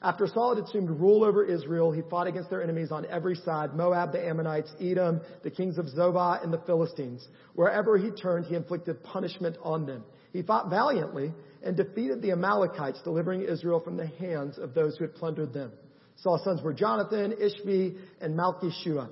After 0.00 0.28
Saul 0.28 0.54
had 0.54 0.64
assumed 0.64 0.90
rule 0.90 1.24
over 1.24 1.44
Israel, 1.44 1.90
he 1.90 2.02
fought 2.02 2.28
against 2.28 2.50
their 2.50 2.62
enemies 2.62 2.92
on 2.92 3.04
every 3.06 3.34
side, 3.34 3.74
Moab, 3.74 4.12
the 4.12 4.24
Ammonites, 4.24 4.70
Edom, 4.80 5.20
the 5.42 5.50
kings 5.50 5.76
of 5.76 5.86
Zobah, 5.86 6.42
and 6.42 6.52
the 6.52 6.58
Philistines. 6.58 7.26
Wherever 7.54 7.98
he 7.98 8.10
turned, 8.10 8.46
he 8.46 8.54
inflicted 8.54 9.02
punishment 9.02 9.56
on 9.62 9.86
them. 9.86 10.04
He 10.32 10.42
fought 10.42 10.70
valiantly 10.70 11.32
and 11.64 11.76
defeated 11.76 12.22
the 12.22 12.30
Amalekites, 12.30 13.00
delivering 13.02 13.42
Israel 13.42 13.80
from 13.80 13.96
the 13.96 14.06
hands 14.06 14.58
of 14.58 14.72
those 14.74 14.96
who 14.96 15.04
had 15.04 15.14
plundered 15.16 15.52
them. 15.52 15.72
Saul's 16.16 16.44
sons 16.44 16.62
were 16.62 16.72
Jonathan, 16.72 17.32
Ishvi, 17.32 17.96
and 18.20 18.38
Malchishua. 18.38 19.08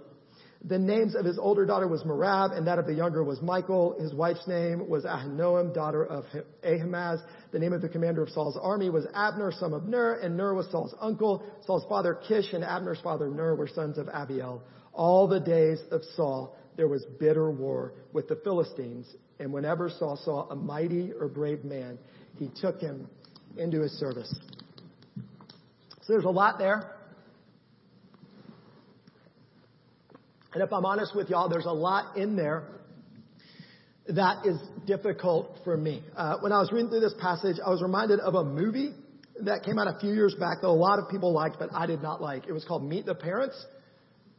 The 0.69 0.79
names 0.81 1.15
of 1.15 1.25
his 1.25 1.39
older 1.39 1.65
daughter 1.65 1.87
was 1.87 2.03
Merab, 2.03 2.57
and 2.57 2.67
that 2.67 2.81
of 2.81 2.87
the 2.87 2.93
younger 2.93 3.23
was 3.23 3.41
Michal. 3.41 3.97
His 4.01 4.13
wife's 4.13 4.49
name 4.49 4.89
was 4.89 5.05
Ahinoam, 5.05 5.73
daughter 5.73 6.05
of 6.05 6.25
Ahimaaz. 6.65 7.21
The 7.53 7.61
name 7.61 7.73
of 7.73 7.83
the 7.83 7.89
commander 7.89 8.21
of 8.25 8.31
Saul's 8.31 8.59
army 8.61 8.91
was 8.91 9.07
Abner, 9.15 9.53
son 9.53 9.73
of 9.73 9.85
Ner, 9.85 10.15
and 10.15 10.37
Ner 10.37 10.55
was 10.55 10.69
Saul's 10.73 10.93
uncle. 11.01 11.45
Saul's 11.65 11.85
father 11.89 12.15
Kish 12.15 12.53
and 12.53 12.65
Abner's 12.65 13.01
father 13.01 13.29
Ner 13.29 13.55
were 13.55 13.69
sons 13.69 13.97
of 13.97 14.09
Abiel. 14.09 14.61
All 14.93 15.29
the 15.29 15.39
days 15.39 15.79
of 15.93 16.03
Saul, 16.17 16.57
there 16.77 16.89
was 16.89 17.07
bitter 17.21 17.49
war 17.49 17.93
with 18.13 18.27
the 18.27 18.37
Philistines, 18.37 19.07
and 19.39 19.53
whenever 19.53 19.89
Saul 19.89 20.17
saw 20.17 20.49
a 20.49 20.57
mighty 20.57 21.13
or 21.13 21.29
brave 21.29 21.65
man, 21.65 21.97
he 22.39 22.51
took 22.61 22.81
him 22.81 23.09
into 23.57 23.83
his 23.83 23.93
service. 23.93 24.35
So 26.03 26.13
there's 26.13 26.25
a 26.25 26.29
lot 26.31 26.59
there. 26.59 26.96
And 30.57 30.63
if 30.63 30.73
I'm 30.73 30.87
honest 30.87 31.15
with 31.15 31.29
y'all, 31.29 31.51
there's 31.51 31.67
a 31.67 31.71
lot 31.71 32.17
in 32.17 32.35
there 32.35 32.63
that 34.09 34.47
is 34.47 34.57
difficult 34.87 35.59
for 35.65 35.77
me. 35.77 36.03
Uh, 36.17 36.39
when 36.41 36.51
I 36.51 36.61
was 36.61 36.73
reading 36.73 36.89
through 36.89 37.01
this 37.01 37.13
passage, 37.21 37.57
I 37.63 37.69
was 37.69 37.83
reminded 37.83 38.21
of 38.21 38.37
a 38.37 38.43
movie 38.43 38.95
that 39.43 39.65
came 39.65 39.79
out 39.79 39.87
a 39.87 39.99
few 40.01 40.15
years 40.15 40.35
back 40.41 40.63
that 40.63 40.69
a 40.69 40.71
lot 40.71 40.99
of 40.99 41.11
people 41.11 41.35
liked, 41.35 41.59
but 41.59 41.69
I 41.75 41.85
did 41.85 42.01
not 42.01 42.23
like. 42.23 42.47
It 42.49 42.53
was 42.53 42.65
called 42.65 42.83
Meet 42.83 43.05
the 43.05 43.15
Parents. 43.15 43.67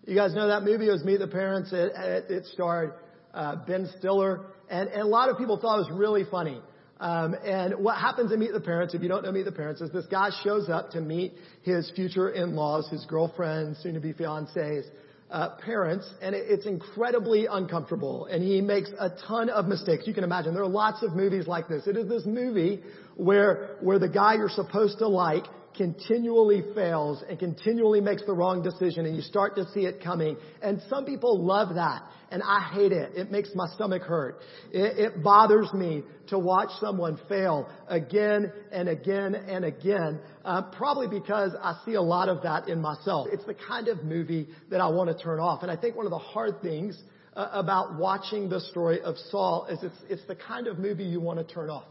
You 0.08 0.16
guys 0.16 0.34
know 0.34 0.48
that 0.48 0.64
movie? 0.64 0.88
It 0.88 0.92
was 0.92 1.04
Meet 1.04 1.20
the 1.20 1.28
Parents. 1.28 1.72
It, 1.72 1.92
it, 1.96 2.32
it 2.32 2.46
starred 2.48 2.94
uh, 3.36 3.58
Ben 3.68 3.88
Stiller, 4.00 4.48
and, 4.72 4.90
and 4.90 5.04
a 5.04 5.08
lot 5.08 5.30
of 5.30 5.38
people 5.38 5.60
thought 5.60 5.76
it 5.76 5.88
was 5.88 6.00
really 6.00 6.24
funny. 6.32 6.60
Um, 7.00 7.36
and 7.46 7.76
what 7.76 7.98
happens 7.98 8.32
in 8.32 8.40
Meet 8.40 8.54
the 8.54 8.60
Parents, 8.60 8.96
if 8.96 9.04
you 9.04 9.08
don't 9.08 9.24
know 9.24 9.32
Meet 9.32 9.46
the 9.46 9.52
Parents, 9.52 9.82
is 9.82 9.92
this 9.92 10.08
guy 10.08 10.32
shows 10.44 10.68
up 10.68 10.90
to 10.94 11.00
meet 11.00 11.34
his 11.62 11.92
future 11.96 12.32
in-laws, 12.32 12.90
his 12.90 13.06
girlfriend, 13.06 13.78
soon-to-be 13.84 14.14
fiancés, 14.14 14.86
uh, 15.30 15.56
parents, 15.58 16.10
and 16.22 16.34
it, 16.34 16.46
it's 16.50 16.66
incredibly 16.66 17.48
uncomfortable. 17.48 18.26
And 18.26 18.44
he 18.44 18.62
makes 18.62 18.90
a 19.00 19.10
ton 19.28 19.50
of 19.50 19.66
mistakes. 19.68 20.08
You 20.08 20.14
can 20.14 20.24
imagine 20.24 20.54
there 20.54 20.64
are 20.64 20.68
lots 20.68 21.04
of 21.04 21.16
movies 21.16 21.48
like 21.48 21.68
this. 21.68 21.88
It 21.88 21.98
is 21.98 22.08
this 22.08 22.26
movie 22.26 22.82
where 23.16 23.78
where 23.82 24.00
the 24.00 24.10
guy 24.10 24.36
you're 24.36 24.50
supposed 24.50 25.00
to 25.00 25.08
like 25.08 25.46
continually 25.78 26.64
fails 26.76 27.24
and 27.30 27.40
continually 27.40 28.02
makes 28.02 28.24
the 28.26 28.34
wrong 28.34 28.64
decision 28.64 29.06
and 29.06 29.16
you 29.16 29.22
start 29.22 29.56
to 29.56 29.66
see 29.74 29.82
it 29.82 30.04
coming. 30.04 30.38
And 30.62 30.82
some 30.90 31.06
people 31.06 31.44
love 31.44 31.76
that 31.76 32.04
and 32.32 32.44
I 32.44 32.70
hate 32.74 32.92
it. 32.92 33.16
It 33.16 33.32
makes 33.32 33.50
my 33.56 33.68
stomach 33.76 34.02
hurt. 34.02 34.40
It, 34.72 35.00
it 35.00 35.24
bothers 35.24 35.72
me 35.74 36.04
to 36.28 36.40
watch 36.40 36.70
someone 36.80 37.20
fail 37.30 37.70
again 37.88 38.52
and 38.72 38.90
again 38.90 39.36
and 39.36 39.64
again, 39.64 40.20
uh, 40.44 40.64
probably 40.64 41.08
because 41.08 41.54
I 41.62 41.80
see 41.86 41.94
a 41.94 42.02
lot 42.02 42.28
of 42.28 42.44
that 42.44 42.68
in 42.68 42.82
myself. 42.82 43.28
It's 43.32 43.46
the 43.46 43.56
kind 43.56 43.88
of 43.88 44.04
movie 44.04 44.50
that 44.70 44.82
I 44.82 44.88
want 44.88 45.16
to 45.16 45.24
turn 45.24 45.40
off. 45.40 45.62
And 45.62 45.72
I 45.72 45.78
think 45.78 45.96
one 45.96 46.06
of 46.06 46.12
the 46.12 46.18
hard 46.18 46.62
things 46.62 47.02
uh, 47.36 47.50
about 47.54 47.98
watching 47.98 48.50
the 48.50 48.60
story 48.60 49.02
of 49.02 49.16
Saul 49.30 49.68
is 49.70 49.80
it's, 49.84 49.96
it's 50.10 50.28
the 50.28 50.36
kind 50.36 50.68
of 50.68 50.80
movie 50.80 51.06
you 51.06 51.22
want 51.22 51.40
to 51.40 51.54
turn 51.54 51.70
off. 51.70 51.86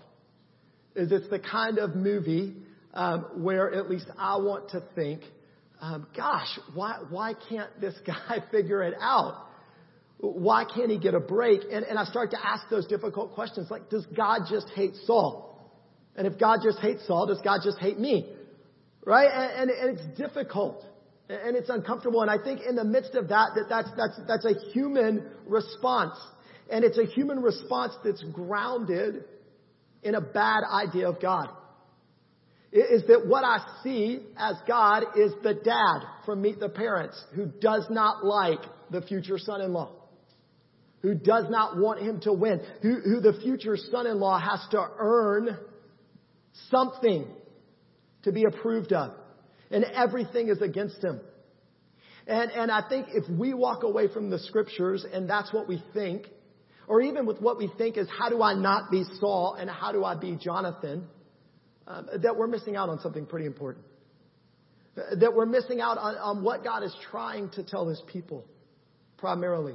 Is 0.94 1.12
it's 1.12 1.28
the 1.28 1.38
kind 1.38 1.78
of 1.78 1.94
movie 1.94 2.56
um, 2.96 3.26
where 3.36 3.72
at 3.74 3.90
least 3.90 4.06
I 4.18 4.38
want 4.38 4.70
to 4.70 4.82
think, 4.94 5.20
um, 5.82 6.06
gosh, 6.16 6.58
why 6.74 7.00
why 7.10 7.34
can't 7.48 7.78
this 7.80 7.94
guy 8.06 8.38
figure 8.50 8.82
it 8.82 8.94
out? 9.00 9.44
Why 10.18 10.64
can't 10.64 10.90
he 10.90 10.98
get 10.98 11.14
a 11.14 11.20
break? 11.20 11.60
And, 11.70 11.84
and 11.84 11.98
I 11.98 12.04
start 12.06 12.30
to 12.30 12.38
ask 12.42 12.64
those 12.70 12.86
difficult 12.86 13.34
questions 13.34 13.70
like, 13.70 13.90
does 13.90 14.06
God 14.16 14.42
just 14.50 14.66
hate 14.74 14.94
Saul? 15.04 15.70
And 16.16 16.26
if 16.26 16.38
God 16.38 16.60
just 16.64 16.78
hates 16.78 17.06
Saul, 17.06 17.26
does 17.26 17.40
God 17.44 17.60
just 17.62 17.78
hate 17.78 17.98
me? 17.98 18.32
Right? 19.04 19.28
And, 19.30 19.70
and, 19.70 19.78
and 19.78 19.98
it's 19.98 20.18
difficult 20.18 20.82
and 21.28 21.54
it's 21.54 21.68
uncomfortable. 21.68 22.22
And 22.22 22.30
I 22.30 22.42
think 22.42 22.62
in 22.66 22.76
the 22.76 22.84
midst 22.84 23.14
of 23.14 23.28
that, 23.28 23.50
that 23.56 23.66
that's, 23.68 23.90
that's, 23.94 24.18
that's 24.26 24.44
a 24.46 24.70
human 24.70 25.28
response. 25.46 26.18
And 26.70 26.82
it's 26.82 26.96
a 26.96 27.04
human 27.04 27.42
response 27.42 27.92
that's 28.02 28.24
grounded 28.32 29.24
in 30.02 30.14
a 30.14 30.20
bad 30.22 30.62
idea 30.72 31.10
of 31.10 31.20
God 31.20 31.50
is 32.72 33.06
that 33.06 33.26
what 33.26 33.44
I 33.44 33.58
see 33.82 34.20
as 34.36 34.56
God 34.66 35.04
is 35.16 35.32
the 35.42 35.54
dad 35.54 36.06
from 36.24 36.42
Meet 36.42 36.60
the 36.60 36.68
Parents 36.68 37.22
who 37.34 37.46
does 37.46 37.86
not 37.90 38.24
like 38.24 38.58
the 38.90 39.02
future 39.02 39.38
son-in-law, 39.38 39.92
who 41.02 41.14
does 41.14 41.44
not 41.48 41.76
want 41.76 42.00
him 42.00 42.20
to 42.20 42.32
win, 42.32 42.60
who, 42.82 43.00
who 43.00 43.20
the 43.20 43.38
future 43.40 43.76
son-in-law 43.76 44.38
has 44.40 44.66
to 44.72 44.84
earn 44.98 45.56
something 46.70 47.26
to 48.22 48.32
be 48.32 48.44
approved 48.44 48.92
of. 48.92 49.12
And 49.70 49.84
everything 49.84 50.48
is 50.48 50.60
against 50.60 51.02
him. 51.02 51.20
And, 52.26 52.50
and 52.50 52.70
I 52.70 52.88
think 52.88 53.08
if 53.12 53.28
we 53.28 53.54
walk 53.54 53.84
away 53.84 54.08
from 54.12 54.30
the 54.30 54.38
scriptures 54.40 55.04
and 55.10 55.30
that's 55.30 55.52
what 55.52 55.68
we 55.68 55.82
think, 55.94 56.26
or 56.88 57.00
even 57.00 57.26
with 57.26 57.40
what 57.40 57.58
we 57.58 57.70
think 57.78 57.96
is 57.96 58.08
how 58.16 58.28
do 58.28 58.42
I 58.42 58.54
not 58.54 58.90
be 58.90 59.04
Saul 59.20 59.56
and 59.58 59.70
how 59.70 59.92
do 59.92 60.04
I 60.04 60.16
be 60.16 60.36
Jonathan, 60.36 61.08
um, 61.86 62.06
that 62.22 62.36
we're 62.36 62.46
missing 62.46 62.76
out 62.76 62.88
on 62.88 63.00
something 63.00 63.26
pretty 63.26 63.46
important. 63.46 63.84
That 64.94 65.34
we're 65.34 65.46
missing 65.46 65.80
out 65.80 65.98
on, 65.98 66.16
on 66.16 66.42
what 66.42 66.64
God 66.64 66.82
is 66.82 66.94
trying 67.10 67.50
to 67.50 67.62
tell 67.62 67.86
His 67.86 68.02
people, 68.10 68.44
primarily. 69.18 69.74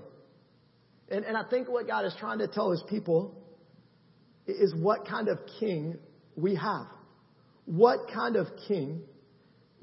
And, 1.10 1.24
and 1.26 1.38
I 1.38 1.44
think 1.50 1.70
what 1.70 1.88
God 1.88 2.06
is 2.06 2.16
trying 2.20 2.40
to 2.40 2.48
tell 2.48 2.72
His 2.72 2.84
people 2.90 3.38
is 4.48 4.74
what 4.76 5.08
kind 5.08 5.28
of 5.28 5.40
king 5.60 5.98
we 6.36 6.56
have. 6.56 6.88
What 7.66 8.00
kind 8.14 8.36
of 8.36 8.48
king 8.68 9.02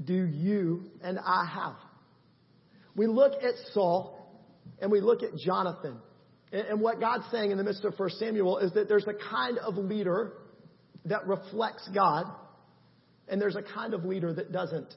do 0.04 0.14
you 0.14 0.90
and 1.02 1.18
I 1.18 1.46
have? 1.46 1.76
We 2.96 3.06
look 3.06 3.42
at 3.42 3.54
Saul 3.72 4.18
and 4.80 4.90
we 4.90 5.00
look 5.00 5.22
at 5.22 5.30
Jonathan. 5.36 5.98
And, 6.50 6.80
what 6.80 6.98
God's 6.98 7.24
saying 7.30 7.50
in 7.50 7.58
the 7.58 7.64
midst 7.64 7.84
of 7.84 7.92
1 7.98 8.10
Samuel 8.18 8.58
is 8.58 8.72
that 8.72 8.88
there's 8.88 9.06
a 9.06 9.12
kind 9.30 9.58
of 9.58 9.76
leader 9.76 10.32
that 11.08 11.26
reflects 11.26 11.88
God, 11.94 12.26
and 13.28 13.40
there's 13.40 13.56
a 13.56 13.62
kind 13.62 13.94
of 13.94 14.04
leader 14.04 14.32
that 14.32 14.52
doesn't. 14.52 14.94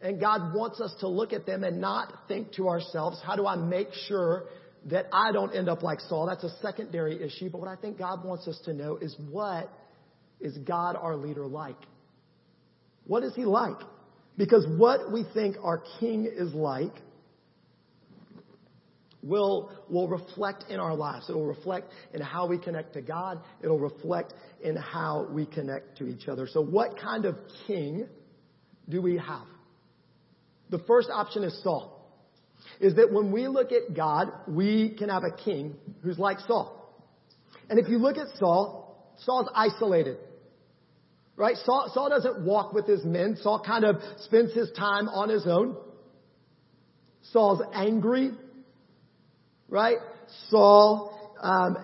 And 0.00 0.18
God 0.18 0.54
wants 0.54 0.80
us 0.80 0.94
to 1.00 1.08
look 1.08 1.32
at 1.32 1.46
them 1.46 1.62
and 1.62 1.80
not 1.80 2.12
think 2.26 2.52
to 2.54 2.68
ourselves, 2.68 3.20
how 3.24 3.36
do 3.36 3.46
I 3.46 3.56
make 3.56 3.88
sure 4.08 4.44
that 4.86 5.06
I 5.12 5.30
don't 5.32 5.54
end 5.54 5.68
up 5.68 5.82
like 5.82 6.00
Saul? 6.00 6.26
That's 6.26 6.44
a 6.44 6.56
secondary 6.62 7.22
issue. 7.22 7.50
But 7.50 7.60
what 7.60 7.68
I 7.68 7.76
think 7.76 7.98
God 7.98 8.24
wants 8.24 8.48
us 8.48 8.58
to 8.64 8.72
know 8.72 8.96
is 8.96 9.14
what 9.30 9.70
is 10.40 10.56
God 10.58 10.96
our 10.96 11.16
leader 11.16 11.46
like? 11.46 11.76
What 13.06 13.22
is 13.22 13.34
he 13.34 13.44
like? 13.44 13.76
Because 14.38 14.66
what 14.78 15.12
we 15.12 15.24
think 15.34 15.56
our 15.62 15.82
king 15.98 16.26
is 16.26 16.54
like 16.54 16.94
will, 19.22 19.70
will 19.88 20.08
reflect 20.08 20.64
in 20.68 20.80
our 20.80 20.94
lives. 20.94 21.28
It 21.28 21.34
will 21.34 21.46
reflect 21.46 21.92
in 22.14 22.20
how 22.20 22.46
we 22.46 22.58
connect 22.58 22.94
to 22.94 23.02
God. 23.02 23.40
It'll 23.62 23.78
reflect 23.78 24.34
in 24.62 24.76
how 24.76 25.28
we 25.30 25.46
connect 25.46 25.98
to 25.98 26.06
each 26.06 26.28
other. 26.28 26.46
So 26.46 26.62
what 26.62 26.98
kind 26.98 27.24
of 27.24 27.36
king 27.66 28.06
do 28.88 29.02
we 29.02 29.18
have? 29.18 29.46
The 30.70 30.78
first 30.80 31.10
option 31.12 31.44
is 31.44 31.62
Saul. 31.62 31.98
Is 32.78 32.94
that 32.96 33.12
when 33.12 33.32
we 33.32 33.48
look 33.48 33.72
at 33.72 33.94
God, 33.94 34.28
we 34.46 34.94
can 34.98 35.08
have 35.08 35.24
a 35.24 35.34
king 35.44 35.76
who's 36.02 36.18
like 36.18 36.38
Saul. 36.40 36.76
And 37.68 37.78
if 37.78 37.88
you 37.88 37.98
look 37.98 38.16
at 38.18 38.26
Saul, 38.38 39.14
Saul's 39.18 39.48
isolated. 39.54 40.18
Right? 41.36 41.56
Saul, 41.64 41.90
Saul 41.94 42.10
doesn't 42.10 42.44
walk 42.44 42.72
with 42.72 42.86
his 42.86 43.04
men. 43.04 43.36
Saul 43.40 43.62
kind 43.64 43.84
of 43.84 43.96
spends 44.24 44.52
his 44.52 44.70
time 44.72 45.08
on 45.08 45.30
his 45.30 45.46
own. 45.46 45.76
Saul's 47.32 47.62
angry 47.72 48.32
right? 49.70 49.96
Saul 50.48 51.34
um, 51.40 51.76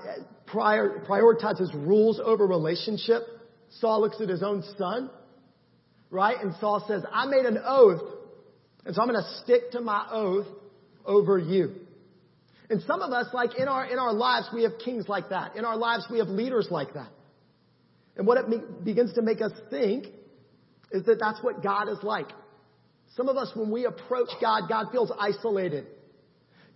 prior, 0.46 1.04
prioritizes 1.08 1.72
rules 1.72 2.20
over 2.22 2.46
relationship. 2.46 3.22
Saul 3.80 4.02
looks 4.02 4.20
at 4.20 4.28
his 4.28 4.42
own 4.42 4.62
son, 4.76 5.10
right? 6.10 6.36
And 6.40 6.54
Saul 6.60 6.84
says, 6.86 7.02
I 7.10 7.26
made 7.26 7.46
an 7.46 7.58
oath, 7.64 8.02
and 8.84 8.94
so 8.94 9.02
I'm 9.02 9.08
going 9.08 9.22
to 9.22 9.40
stick 9.42 9.70
to 9.72 9.80
my 9.80 10.06
oath 10.10 10.46
over 11.04 11.38
you. 11.38 11.74
And 12.68 12.82
some 12.82 13.00
of 13.00 13.12
us, 13.12 13.26
like 13.32 13.58
in 13.58 13.68
our, 13.68 13.84
in 13.84 13.98
our 13.98 14.12
lives, 14.12 14.48
we 14.52 14.64
have 14.64 14.72
kings 14.84 15.08
like 15.08 15.30
that. 15.30 15.56
In 15.56 15.64
our 15.64 15.76
lives, 15.76 16.04
we 16.10 16.18
have 16.18 16.28
leaders 16.28 16.68
like 16.70 16.94
that. 16.94 17.10
And 18.16 18.26
what 18.26 18.38
it 18.38 18.48
me- 18.48 18.62
begins 18.84 19.14
to 19.14 19.22
make 19.22 19.40
us 19.40 19.52
think 19.70 20.06
is 20.90 21.04
that 21.04 21.18
that's 21.20 21.42
what 21.42 21.62
God 21.62 21.88
is 21.88 21.98
like. 22.02 22.28
Some 23.14 23.28
of 23.28 23.36
us, 23.36 23.52
when 23.54 23.70
we 23.70 23.84
approach 23.84 24.28
God, 24.40 24.62
God 24.68 24.86
feels 24.90 25.12
isolated. 25.18 25.86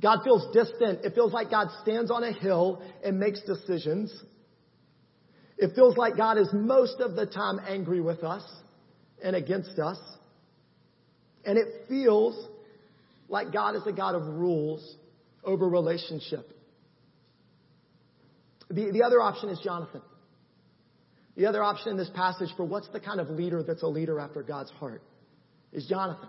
God 0.00 0.20
feels 0.24 0.52
distant. 0.52 1.04
It 1.04 1.14
feels 1.14 1.32
like 1.32 1.50
God 1.50 1.68
stands 1.82 2.10
on 2.10 2.24
a 2.24 2.32
hill 2.32 2.82
and 3.04 3.18
makes 3.18 3.40
decisions. 3.42 4.12
It 5.58 5.74
feels 5.74 5.96
like 5.96 6.16
God 6.16 6.38
is 6.38 6.48
most 6.52 7.00
of 7.00 7.16
the 7.16 7.26
time 7.26 7.60
angry 7.68 8.00
with 8.00 8.24
us 8.24 8.42
and 9.22 9.36
against 9.36 9.78
us. 9.78 9.98
And 11.44 11.58
it 11.58 11.66
feels 11.88 12.48
like 13.28 13.52
God 13.52 13.76
is 13.76 13.82
a 13.86 13.92
God 13.92 14.14
of 14.14 14.22
rules 14.26 14.96
over 15.44 15.68
relationship. 15.68 16.50
The, 18.70 18.90
the 18.92 19.02
other 19.02 19.20
option 19.20 19.50
is 19.50 19.58
Jonathan. 19.62 20.02
The 21.36 21.46
other 21.46 21.62
option 21.62 21.92
in 21.92 21.96
this 21.96 22.10
passage 22.14 22.50
for 22.56 22.64
what's 22.64 22.88
the 22.88 23.00
kind 23.00 23.20
of 23.20 23.28
leader 23.30 23.62
that's 23.62 23.82
a 23.82 23.86
leader 23.86 24.18
after 24.18 24.42
God's 24.42 24.70
heart 24.72 25.02
is 25.72 25.86
Jonathan. 25.86 26.28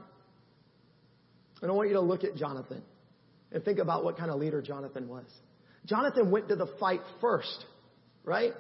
And 1.62 1.72
I 1.72 1.74
want 1.74 1.90
you 1.90 1.96
to 1.96 2.02
look 2.02 2.24
at 2.24 2.36
Jonathan 2.36 2.82
and 3.52 3.64
think 3.64 3.80
about 3.80 4.04
what 4.04 4.18
kind 4.18 4.32
of 4.32 4.40
leader 4.40 4.62
Jonathan 4.62 5.08
was. 5.08 5.26
Jonathan 5.86 6.32
went 6.32 6.48
to 6.50 6.56
the 6.56 6.68
fight 6.80 7.02
first, 7.20 7.66
right? 8.24 8.54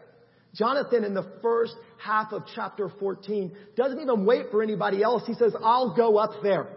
Jonathan 0.54 1.04
in 1.04 1.14
the 1.14 1.32
first 1.42 1.74
half 1.98 2.34
of 2.34 2.44
chapter 2.56 2.92
14 3.00 3.56
doesn't 3.76 4.00
even 4.02 4.26
wait 4.26 4.48
for 4.52 4.62
anybody 4.62 5.02
else. 5.02 5.24
He 5.26 5.34
says, 5.34 5.56
I'll 5.64 5.96
go 5.96 6.18
up 6.18 6.42
there 6.44 6.68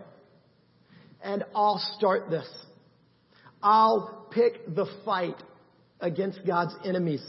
and 1.23 1.45
I'll 1.55 1.83
start 1.97 2.31
this. 2.31 2.49
I'll 3.63 4.29
pick 4.31 4.75
the 4.75 4.87
fight 5.05 5.43
against 6.01 6.47
God's 6.47 6.75
enemies. 6.85 7.25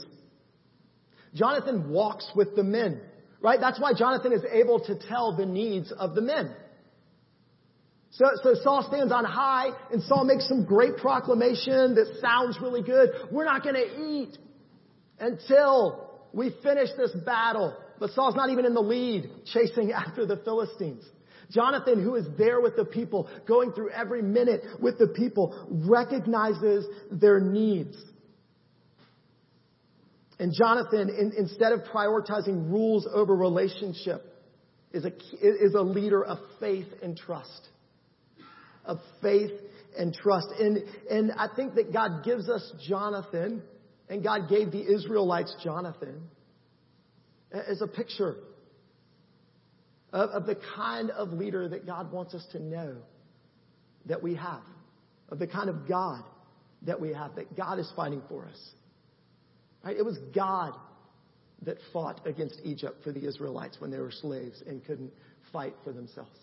Jonathan 1.34 1.90
walks 1.90 2.30
with 2.34 2.54
the 2.54 2.62
men, 2.62 3.00
right? 3.40 3.58
That's 3.60 3.80
why 3.80 3.92
Jonathan 3.94 4.32
is 4.32 4.42
able 4.52 4.80
to 4.80 4.98
tell 5.08 5.36
the 5.36 5.46
needs 5.46 5.90
of 5.92 6.14
the 6.14 6.20
men. 6.20 6.54
So, 8.16 8.24
so 8.42 8.54
Saul 8.62 8.82
stands 8.88 9.12
on 9.12 9.26
high 9.26 9.68
and 9.92 10.02
Saul 10.02 10.24
makes 10.24 10.48
some 10.48 10.64
great 10.64 10.96
proclamation 10.96 11.94
that 11.96 12.16
sounds 12.22 12.58
really 12.62 12.82
good. 12.82 13.10
We're 13.30 13.44
not 13.44 13.62
going 13.62 13.74
to 13.74 14.08
eat 14.08 14.38
until 15.20 16.24
we 16.32 16.54
finish 16.62 16.88
this 16.96 17.12
battle. 17.26 17.76
But 18.00 18.10
Saul's 18.12 18.34
not 18.34 18.48
even 18.48 18.64
in 18.64 18.72
the 18.72 18.80
lead 18.80 19.28
chasing 19.52 19.92
after 20.06 20.24
the 20.24 20.38
Philistines. 20.38 21.04
Jonathan, 21.50 22.02
who 22.02 22.14
is 22.14 22.26
there 22.38 22.62
with 22.62 22.74
the 22.74 22.86
people, 22.86 23.28
going 23.46 23.72
through 23.72 23.90
every 23.90 24.22
minute 24.22 24.62
with 24.80 24.98
the 24.98 25.08
people, 25.08 25.68
recognizes 25.86 26.86
their 27.12 27.38
needs. 27.38 27.96
And 30.38 30.54
Jonathan, 30.54 31.10
in, 31.10 31.32
instead 31.36 31.72
of 31.72 31.80
prioritizing 31.84 32.70
rules 32.70 33.06
over 33.12 33.36
relationship, 33.36 34.24
is 34.92 35.04
a, 35.04 35.12
is 35.42 35.74
a 35.74 35.82
leader 35.82 36.24
of 36.24 36.38
faith 36.58 36.88
and 37.02 37.14
trust 37.14 37.68
of 38.86 38.98
faith 39.22 39.52
and 39.98 40.14
trust. 40.14 40.48
And, 40.58 40.78
and 41.10 41.32
I 41.32 41.48
think 41.54 41.74
that 41.74 41.92
God 41.92 42.24
gives 42.24 42.48
us 42.48 42.72
Jonathan, 42.88 43.62
and 44.08 44.22
God 44.22 44.48
gave 44.48 44.70
the 44.70 44.82
Israelites 44.82 45.54
Jonathan 45.62 46.22
as 47.52 47.80
a 47.80 47.86
picture 47.86 48.36
of, 50.12 50.30
of 50.30 50.46
the 50.46 50.58
kind 50.76 51.10
of 51.10 51.32
leader 51.32 51.68
that 51.68 51.86
God 51.86 52.12
wants 52.12 52.34
us 52.34 52.46
to 52.52 52.62
know 52.62 52.96
that 54.06 54.22
we 54.22 54.34
have, 54.34 54.62
of 55.30 55.38
the 55.38 55.46
kind 55.46 55.68
of 55.68 55.88
God 55.88 56.22
that 56.82 57.00
we 57.00 57.12
have, 57.12 57.34
that 57.36 57.56
God 57.56 57.78
is 57.78 57.92
fighting 57.96 58.22
for 58.28 58.46
us. 58.46 58.70
Right? 59.84 59.96
It 59.96 60.04
was 60.04 60.18
God 60.34 60.72
that 61.62 61.78
fought 61.92 62.26
against 62.26 62.60
Egypt 62.64 63.02
for 63.02 63.12
the 63.12 63.26
Israelites 63.26 63.76
when 63.80 63.90
they 63.90 63.98
were 63.98 64.12
slaves 64.12 64.62
and 64.66 64.84
couldn't 64.84 65.12
fight 65.52 65.74
for 65.84 65.92
themselves. 65.92 66.38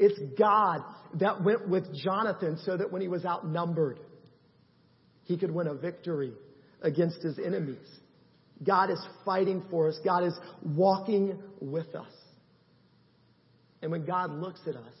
It's 0.00 0.18
God 0.38 0.80
that 1.20 1.44
went 1.44 1.68
with 1.68 1.94
Jonathan 1.94 2.58
so 2.64 2.74
that 2.74 2.90
when 2.90 3.02
he 3.02 3.08
was 3.08 3.26
outnumbered, 3.26 4.00
he 5.24 5.36
could 5.36 5.50
win 5.50 5.66
a 5.66 5.74
victory 5.74 6.32
against 6.80 7.22
his 7.22 7.38
enemies. 7.38 7.86
God 8.64 8.90
is 8.90 8.98
fighting 9.26 9.62
for 9.70 9.88
us. 9.88 9.98
God 10.02 10.24
is 10.24 10.36
walking 10.64 11.38
with 11.60 11.94
us. 11.94 12.12
And 13.82 13.92
when 13.92 14.06
God 14.06 14.30
looks 14.30 14.60
at 14.66 14.74
us, 14.74 14.94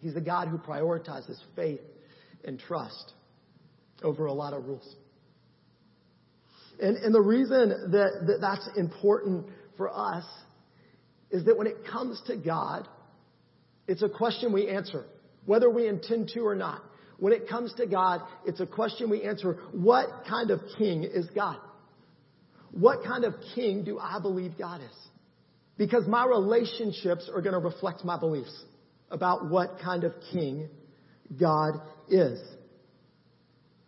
He's 0.00 0.16
a 0.16 0.20
God 0.20 0.48
who 0.48 0.58
prioritizes 0.58 1.36
faith 1.54 1.80
and 2.44 2.58
trust 2.58 3.12
over 4.02 4.26
a 4.26 4.32
lot 4.32 4.52
of 4.52 4.64
rules. 4.64 4.96
And, 6.80 6.96
and 6.96 7.14
the 7.14 7.20
reason 7.20 7.68
that, 7.92 8.26
that 8.26 8.38
that's 8.40 8.68
important 8.76 9.46
for 9.76 9.88
us 9.96 10.24
is 11.32 11.44
that 11.46 11.58
when 11.58 11.66
it 11.66 11.78
comes 11.90 12.20
to 12.26 12.36
God, 12.36 12.86
it's 13.88 14.02
a 14.02 14.08
question 14.08 14.52
we 14.52 14.68
answer, 14.68 15.06
whether 15.46 15.68
we 15.68 15.88
intend 15.88 16.28
to 16.34 16.40
or 16.40 16.54
not. 16.54 16.82
When 17.18 17.32
it 17.32 17.48
comes 17.48 17.72
to 17.74 17.86
God, 17.86 18.20
it's 18.46 18.60
a 18.60 18.66
question 18.66 19.08
we 19.08 19.22
answer. 19.22 19.58
What 19.72 20.08
kind 20.28 20.50
of 20.50 20.60
king 20.78 21.04
is 21.04 21.26
God? 21.34 21.56
What 22.72 23.04
kind 23.04 23.24
of 23.24 23.34
king 23.54 23.84
do 23.84 23.98
I 23.98 24.18
believe 24.20 24.52
God 24.58 24.80
is? 24.80 24.96
Because 25.78 26.06
my 26.06 26.26
relationships 26.26 27.30
are 27.34 27.40
going 27.40 27.54
to 27.54 27.58
reflect 27.58 28.04
my 28.04 28.18
beliefs 28.18 28.64
about 29.10 29.48
what 29.48 29.78
kind 29.82 30.04
of 30.04 30.12
king 30.32 30.68
God 31.38 31.74
is. 32.08 32.40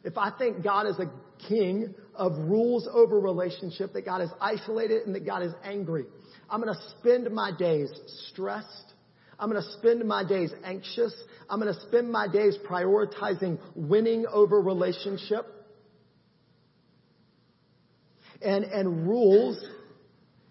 If 0.02 0.18
I 0.18 0.30
think 0.36 0.62
God 0.62 0.86
is 0.86 0.96
a 0.98 1.10
king 1.48 1.94
of 2.14 2.32
rules 2.36 2.88
over 2.92 3.18
relationship, 3.18 3.92
that 3.94 4.04
God 4.04 4.20
is 4.20 4.30
isolated 4.40 5.06
and 5.06 5.14
that 5.14 5.26
God 5.26 5.42
is 5.42 5.52
angry, 5.64 6.04
I'm 6.54 6.62
going 6.62 6.72
to 6.72 6.80
spend 7.00 7.28
my 7.34 7.50
days 7.50 7.90
stressed. 8.28 8.92
I'm 9.40 9.50
going 9.50 9.60
to 9.60 9.72
spend 9.72 10.04
my 10.04 10.22
days 10.22 10.52
anxious. 10.62 11.12
I'm 11.50 11.58
going 11.58 11.74
to 11.74 11.80
spend 11.88 12.12
my 12.12 12.28
days 12.28 12.56
prioritizing 12.64 13.58
winning 13.74 14.24
over 14.32 14.60
relationship 14.60 15.46
and, 18.40 18.64
and 18.66 19.08
rules 19.08 19.64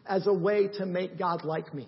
as 0.06 0.28
a 0.28 0.34
way 0.34 0.68
to 0.78 0.86
make 0.86 1.18
God 1.18 1.46
like 1.46 1.74
me. 1.74 1.88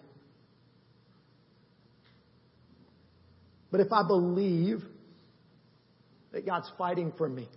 But 3.69 3.81
if 3.81 3.91
I 3.91 4.07
believe 4.07 4.81
that 6.31 6.45
God's 6.45 6.71
fighting 6.77 7.11
for 7.17 7.27
me, 7.27 7.49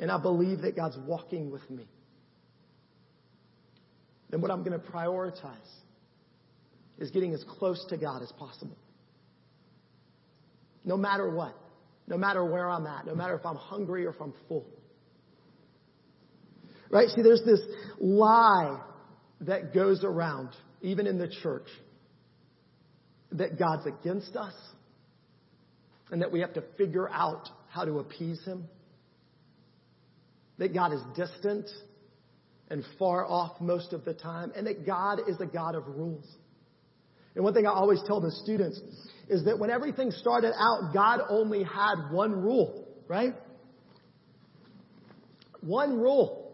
and 0.00 0.10
I 0.10 0.20
believe 0.20 0.62
that 0.62 0.74
God's 0.74 0.98
walking 1.06 1.52
with 1.52 1.70
me, 1.70 1.86
then 4.30 4.40
what 4.40 4.50
I'm 4.50 4.62
going 4.62 4.78
to 4.78 4.86
prioritize 4.86 5.56
is 6.98 7.10
getting 7.10 7.32
as 7.32 7.44
close 7.44 7.84
to 7.88 7.96
God 7.96 8.22
as 8.22 8.32
possible. 8.32 8.76
No 10.84 10.96
matter 10.96 11.28
what. 11.30 11.54
No 12.06 12.16
matter 12.16 12.44
where 12.44 12.68
I'm 12.68 12.86
at. 12.86 13.06
No 13.06 13.14
matter 13.14 13.34
if 13.34 13.46
I'm 13.46 13.56
hungry 13.56 14.06
or 14.06 14.10
if 14.10 14.20
I'm 14.20 14.34
full. 14.48 14.66
Right? 16.90 17.08
See, 17.08 17.22
there's 17.22 17.42
this 17.44 17.60
lie 18.00 18.80
that 19.42 19.74
goes 19.74 20.02
around, 20.04 20.50
even 20.82 21.06
in 21.06 21.18
the 21.18 21.28
church, 21.42 21.68
that 23.32 23.58
God's 23.58 23.86
against 23.86 24.36
us 24.36 24.54
and 26.10 26.22
that 26.22 26.32
we 26.32 26.40
have 26.40 26.54
to 26.54 26.62
figure 26.76 27.08
out 27.10 27.48
how 27.68 27.84
to 27.84 27.98
appease 27.98 28.42
Him. 28.44 28.64
That 30.58 30.74
God 30.74 30.92
is 30.92 31.00
distant 31.14 31.66
and 32.70 32.84
far 32.98 33.24
off 33.24 33.60
most 33.60 33.92
of 33.92 34.04
the 34.04 34.14
time, 34.14 34.52
and 34.54 34.66
that 34.66 34.86
God 34.86 35.20
is 35.28 35.36
a 35.40 35.46
God 35.46 35.74
of 35.74 35.86
rules. 35.86 36.26
And 37.34 37.44
one 37.44 37.54
thing 37.54 37.66
I 37.66 37.70
always 37.70 38.00
tell 38.06 38.20
the 38.20 38.30
students 38.30 38.80
is 39.28 39.44
that 39.44 39.58
when 39.58 39.70
everything 39.70 40.10
started 40.10 40.52
out, 40.58 40.92
God 40.92 41.20
only 41.28 41.62
had 41.62 42.10
one 42.10 42.32
rule, 42.32 42.88
right? 43.06 43.34
One 45.60 45.98
rule. 45.98 46.52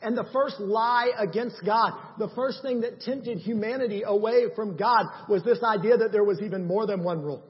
And 0.00 0.16
the 0.16 0.26
first 0.32 0.60
lie 0.60 1.10
against 1.18 1.56
God, 1.64 1.92
the 2.18 2.28
first 2.36 2.62
thing 2.62 2.82
that 2.82 3.00
tempted 3.00 3.38
humanity 3.38 4.02
away 4.06 4.44
from 4.54 4.76
God 4.76 5.06
was 5.28 5.42
this 5.42 5.58
idea 5.62 5.96
that 5.98 6.12
there 6.12 6.24
was 6.24 6.40
even 6.40 6.66
more 6.66 6.86
than 6.86 7.02
one 7.02 7.20
rule. 7.20 7.44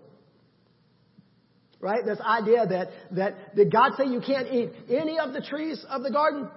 Right? 1.80 2.04
This 2.04 2.18
idea 2.20 2.66
that, 2.66 2.88
that, 3.12 3.54
did 3.54 3.70
God 3.70 3.92
say 3.96 4.06
you 4.06 4.20
can't 4.20 4.52
eat 4.52 4.70
any 4.90 5.18
of 5.18 5.32
the 5.32 5.42
trees 5.42 5.84
of 5.88 6.02
the 6.02 6.10
garden? 6.10 6.48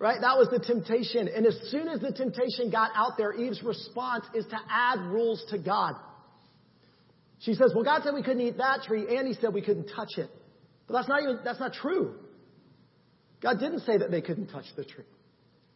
Right? 0.00 0.18
That 0.18 0.38
was 0.38 0.48
the 0.50 0.58
temptation. 0.58 1.28
And 1.28 1.44
as 1.46 1.56
soon 1.70 1.86
as 1.86 2.00
the 2.00 2.10
temptation 2.10 2.70
got 2.70 2.90
out 2.96 3.18
there, 3.18 3.34
Eve's 3.34 3.62
response 3.62 4.24
is 4.34 4.46
to 4.46 4.56
add 4.70 4.98
rules 5.00 5.44
to 5.50 5.58
God. 5.58 5.94
She 7.40 7.52
says, 7.52 7.72
well, 7.74 7.84
God 7.84 8.00
said 8.02 8.14
we 8.14 8.22
couldn't 8.22 8.40
eat 8.40 8.56
that 8.56 8.82
tree, 8.82 9.14
and 9.14 9.28
he 9.28 9.34
said 9.34 9.52
we 9.52 9.60
couldn't 9.60 9.88
touch 9.94 10.16
it. 10.16 10.30
But 10.86 10.94
that's 10.94 11.08
not 11.08 11.22
even, 11.22 11.38
that's 11.44 11.60
not 11.60 11.74
true. 11.74 12.14
God 13.42 13.60
didn't 13.60 13.80
say 13.80 13.98
that 13.98 14.10
they 14.10 14.22
couldn't 14.22 14.46
touch 14.48 14.64
the 14.74 14.84
tree 14.84 15.04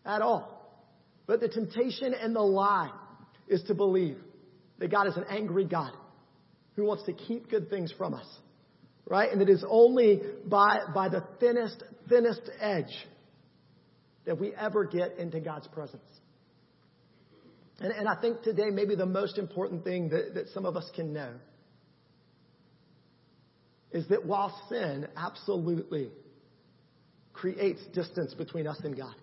at 0.07 0.23
all. 0.23 0.75
But 1.27 1.41
the 1.41 1.49
temptation 1.49 2.15
and 2.15 2.35
the 2.35 2.41
lie 2.41 2.91
is 3.47 3.63
to 3.65 3.75
believe 3.75 4.17
that 4.79 4.91
God 4.91 5.07
is 5.07 5.17
an 5.19 5.25
angry 5.29 5.67
God 5.67 5.93
who 6.77 6.85
wants 6.85 7.05
to 7.05 7.13
keep 7.13 7.51
good 7.51 7.69
things 7.69 7.93
from 7.97 8.15
us. 8.15 8.27
Right? 9.07 9.31
And 9.31 9.43
it 9.43 9.51
is 9.51 9.63
only 9.69 10.23
by, 10.47 10.79
by 10.95 11.11
the 11.11 11.23
thinnest, 11.41 11.83
thinnest 12.09 12.41
edge 12.59 12.95
that 14.25 14.39
we 14.39 14.55
ever 14.55 14.85
get 14.85 15.19
into 15.19 15.41
God's 15.41 15.67
presence. 15.69 16.03
And, 17.81 17.93
and 17.93 18.09
I 18.09 18.15
think 18.21 18.43
today 18.43 18.71
maybe 18.71 18.95
the 18.95 19.07
most 19.07 19.39
important 19.39 19.85
thing 19.85 20.11
that, 20.11 20.35
that 20.35 20.49
some 20.49 20.65
of 20.65 20.77
us 20.77 20.89
can 20.95 21.13
know 21.13 21.33
is 23.91 24.07
that 24.09 24.27
while 24.27 24.55
sin 24.69 25.07
absolutely 25.17 26.11
creates 27.33 27.81
distance 27.93 28.35
between 28.35 28.67
us 28.67 28.81
and 28.83 28.97
God, 28.97 29.15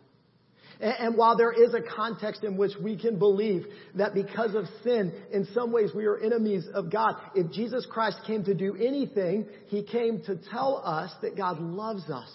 and 0.80 1.16
while 1.16 1.38
there 1.38 1.52
is 1.52 1.76
a 1.76 1.82
context 1.82 2.44
in 2.44 2.58
which 2.58 2.72
we 2.82 2.98
can 2.98 3.20
believe 3.20 3.66
that 3.96 4.16
because 4.16 4.56
of 4.56 4.66
sin, 4.84 5.14
in 5.32 5.46
some 5.54 5.72
ways 5.72 5.92
we 5.94 6.06
are 6.06 6.18
enemies 6.18 6.66
of 6.74 6.90
God, 6.92 7.16
if 7.36 7.52
Jesus 7.52 7.86
Christ 7.90 8.18
came 8.26 8.44
to 8.46 8.56
do 8.56 8.76
anything, 8.76 9.46
He 9.68 9.84
came 9.84 10.24
to 10.24 10.38
tell 10.50 10.82
us 10.84 11.12
that 11.22 11.38
God 11.38 11.60
loves 11.60 12.10
us 12.10 12.32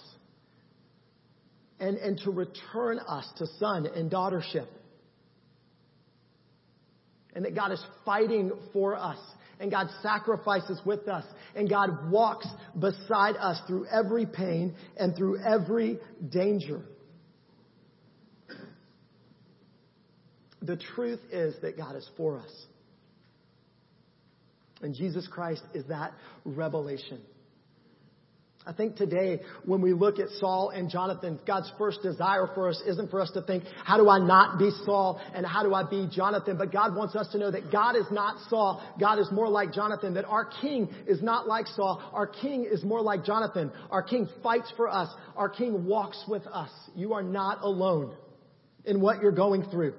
and, 1.79 1.97
and 1.97 2.17
to 2.19 2.31
return 2.31 2.99
us 2.99 3.27
to 3.37 3.47
son 3.59 3.87
and 3.87 4.11
daughtership. 4.11 4.67
And 7.35 7.45
that 7.45 7.55
God 7.55 7.71
is 7.71 7.83
fighting 8.03 8.51
for 8.73 8.95
us 8.95 9.19
and 9.59 9.71
God 9.71 9.87
sacrifices 10.01 10.81
with 10.85 11.07
us 11.07 11.23
and 11.55 11.69
God 11.69 12.11
walks 12.11 12.47
beside 12.77 13.35
us 13.35 13.59
through 13.67 13.85
every 13.87 14.25
pain 14.25 14.75
and 14.97 15.15
through 15.15 15.39
every 15.39 15.99
danger. 16.29 16.81
The 20.61 20.77
truth 20.95 21.21
is 21.31 21.55
that 21.61 21.77
God 21.77 21.95
is 21.95 22.09
for 22.17 22.39
us. 22.39 22.65
And 24.81 24.93
Jesus 24.93 25.27
Christ 25.27 25.63
is 25.73 25.85
that 25.85 26.13
revelation. 26.45 27.21
I 28.67 28.73
think 28.73 28.97
today, 28.97 29.39
when 29.63 29.79
we 29.79 29.93
look 29.93 30.19
at 30.19 30.27
Saul 30.39 30.71
and 30.71 30.89
Jonathan, 30.89 31.39
God's 31.47 31.71
first 31.77 32.01
desire 32.01 32.49
for 32.53 32.67
us 32.67 32.83
isn't 32.85 33.09
for 33.09 33.21
us 33.21 33.31
to 33.31 33.41
think, 33.41 33.63
how 33.85 33.95
do 33.95 34.09
I 34.09 34.19
not 34.19 34.59
be 34.59 34.71
Saul 34.83 35.21
and 35.33 35.45
how 35.45 35.63
do 35.63 35.73
I 35.73 35.89
be 35.89 36.09
Jonathan? 36.11 36.57
But 36.57 36.73
God 36.73 36.93
wants 36.93 37.15
us 37.15 37.29
to 37.29 37.37
know 37.37 37.49
that 37.49 37.71
God 37.71 37.95
is 37.95 38.07
not 38.11 38.35
Saul. 38.49 38.83
God 38.99 39.19
is 39.19 39.31
more 39.31 39.47
like 39.47 39.71
Jonathan. 39.71 40.15
That 40.15 40.25
our 40.25 40.43
king 40.43 40.89
is 41.07 41.23
not 41.23 41.47
like 41.47 41.65
Saul. 41.67 42.03
Our 42.11 42.27
king 42.27 42.67
is 42.69 42.83
more 42.83 43.01
like 43.01 43.23
Jonathan. 43.23 43.71
Our 43.89 44.03
king 44.03 44.27
fights 44.43 44.73
for 44.75 44.89
us. 44.89 45.07
Our 45.37 45.47
king 45.47 45.85
walks 45.85 46.21
with 46.27 46.45
us. 46.45 46.69
You 46.93 47.13
are 47.13 47.23
not 47.23 47.59
alone 47.61 48.17
in 48.83 48.99
what 48.99 49.21
you're 49.21 49.31
going 49.31 49.63
through. 49.69 49.93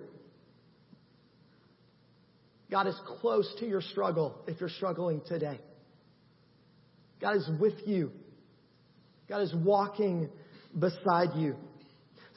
God 2.71 2.87
is 2.87 3.01
close 3.23 3.51
to 3.61 3.67
your 3.67 3.81
struggle 3.81 4.43
if 4.47 4.61
you're 4.61 4.69
struggling 4.69 5.23
today. 5.27 5.59
God 7.19 7.37
is 7.37 7.49
with 7.59 7.75
you. 7.87 8.13
God 9.29 9.43
is 9.43 9.55
walking 9.55 10.29
beside 10.79 11.31
you. 11.37 11.57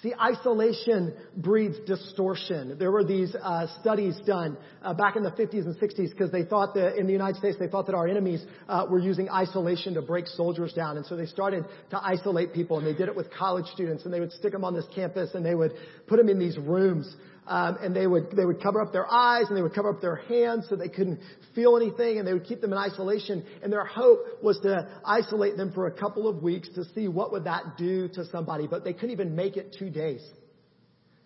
See, 0.02 0.14
isolation 0.20 1.14
breeds 1.38 1.78
distortion. 1.86 2.76
There 2.80 2.92
were 2.92 3.04
these 3.04 3.36
uh, 3.36 3.68
studies 3.82 4.16
done 4.26 4.58
uh, 4.82 4.96
back 4.96 5.16
in 5.16 5.22
the 5.22 5.30
50s 5.30 5.66
and 5.66 5.76
60s 5.76 6.10
because 6.10 6.32
they 6.32 6.44
thought 6.44 6.74
that 6.74 6.98
in 6.98 7.06
the 7.06 7.14
United 7.14 7.38
States 7.38 7.58
they 7.60 7.68
thought 7.68 7.86
that 7.86 7.94
our 7.94 8.08
enemies 8.08 8.44
uh, 8.68 8.88
were 8.90 8.98
using 8.98 9.30
isolation 9.30 9.94
to 9.94 10.02
break 10.02 10.26
soldiers 10.26 10.74
down, 10.74 10.98
and 10.98 11.06
so 11.06 11.16
they 11.16 11.28
started 11.28 11.66
to 11.92 12.04
isolate 12.04 12.52
people, 12.52 12.80
and 12.80 12.88
they 12.88 12.96
did 12.96 13.10
it 13.10 13.16
with 13.16 13.32
college 13.32 13.68
students, 13.68 14.04
and 14.04 14.12
they 14.12 14.20
would 14.20 14.32
stick 14.32 14.54
them 14.54 14.66
on 14.66 14.74
this 14.74 14.86
campus, 14.96 15.36
and 15.36 15.46
they 15.46 15.54
would 15.54 15.74
put 16.08 16.18
them 16.18 16.30
in 16.30 16.40
these 16.40 16.58
rooms, 16.58 17.16
um, 17.46 17.78
and 17.82 17.96
they 17.96 18.08
would 18.08 18.32
they 18.36 18.46
would 18.46 18.62
cover 18.62 18.82
up 18.82 18.92
their 18.92 19.12
eyes 19.12 19.46
and 19.50 19.58
they 19.58 19.62
would 19.62 19.74
cover 19.74 19.90
up 19.90 20.02
their 20.02 20.16
hands 20.16 20.68
so 20.70 20.76
they 20.76 20.90
couldn't 20.90 21.20
feel 21.54 21.76
anything, 21.78 22.18
and 22.18 22.28
they 22.28 22.34
would 22.34 22.46
keep 22.46 22.62
them 22.62 22.72
in 22.72 22.78
isolation. 22.80 23.44
And 23.62 23.72
their 23.72 23.86
hope 23.86 24.42
was 24.42 24.58
to 24.62 24.90
isolate 25.06 25.58
them 25.58 25.72
for 25.74 25.86
a 25.86 25.92
couple 25.92 26.28
of 26.28 26.42
weeks 26.42 26.70
to 26.76 26.86
see 26.96 27.08
what 27.08 27.32
would 27.34 27.44
that 27.44 27.78
do 27.78 28.08
to 28.10 28.26
somebody, 28.26 28.66
but 28.66 28.84
they 28.84 28.94
couldn't 28.94 29.12
even 29.12 29.36
make 29.36 29.58
it 29.58 29.76
two 29.78 29.91
days. 29.92 30.22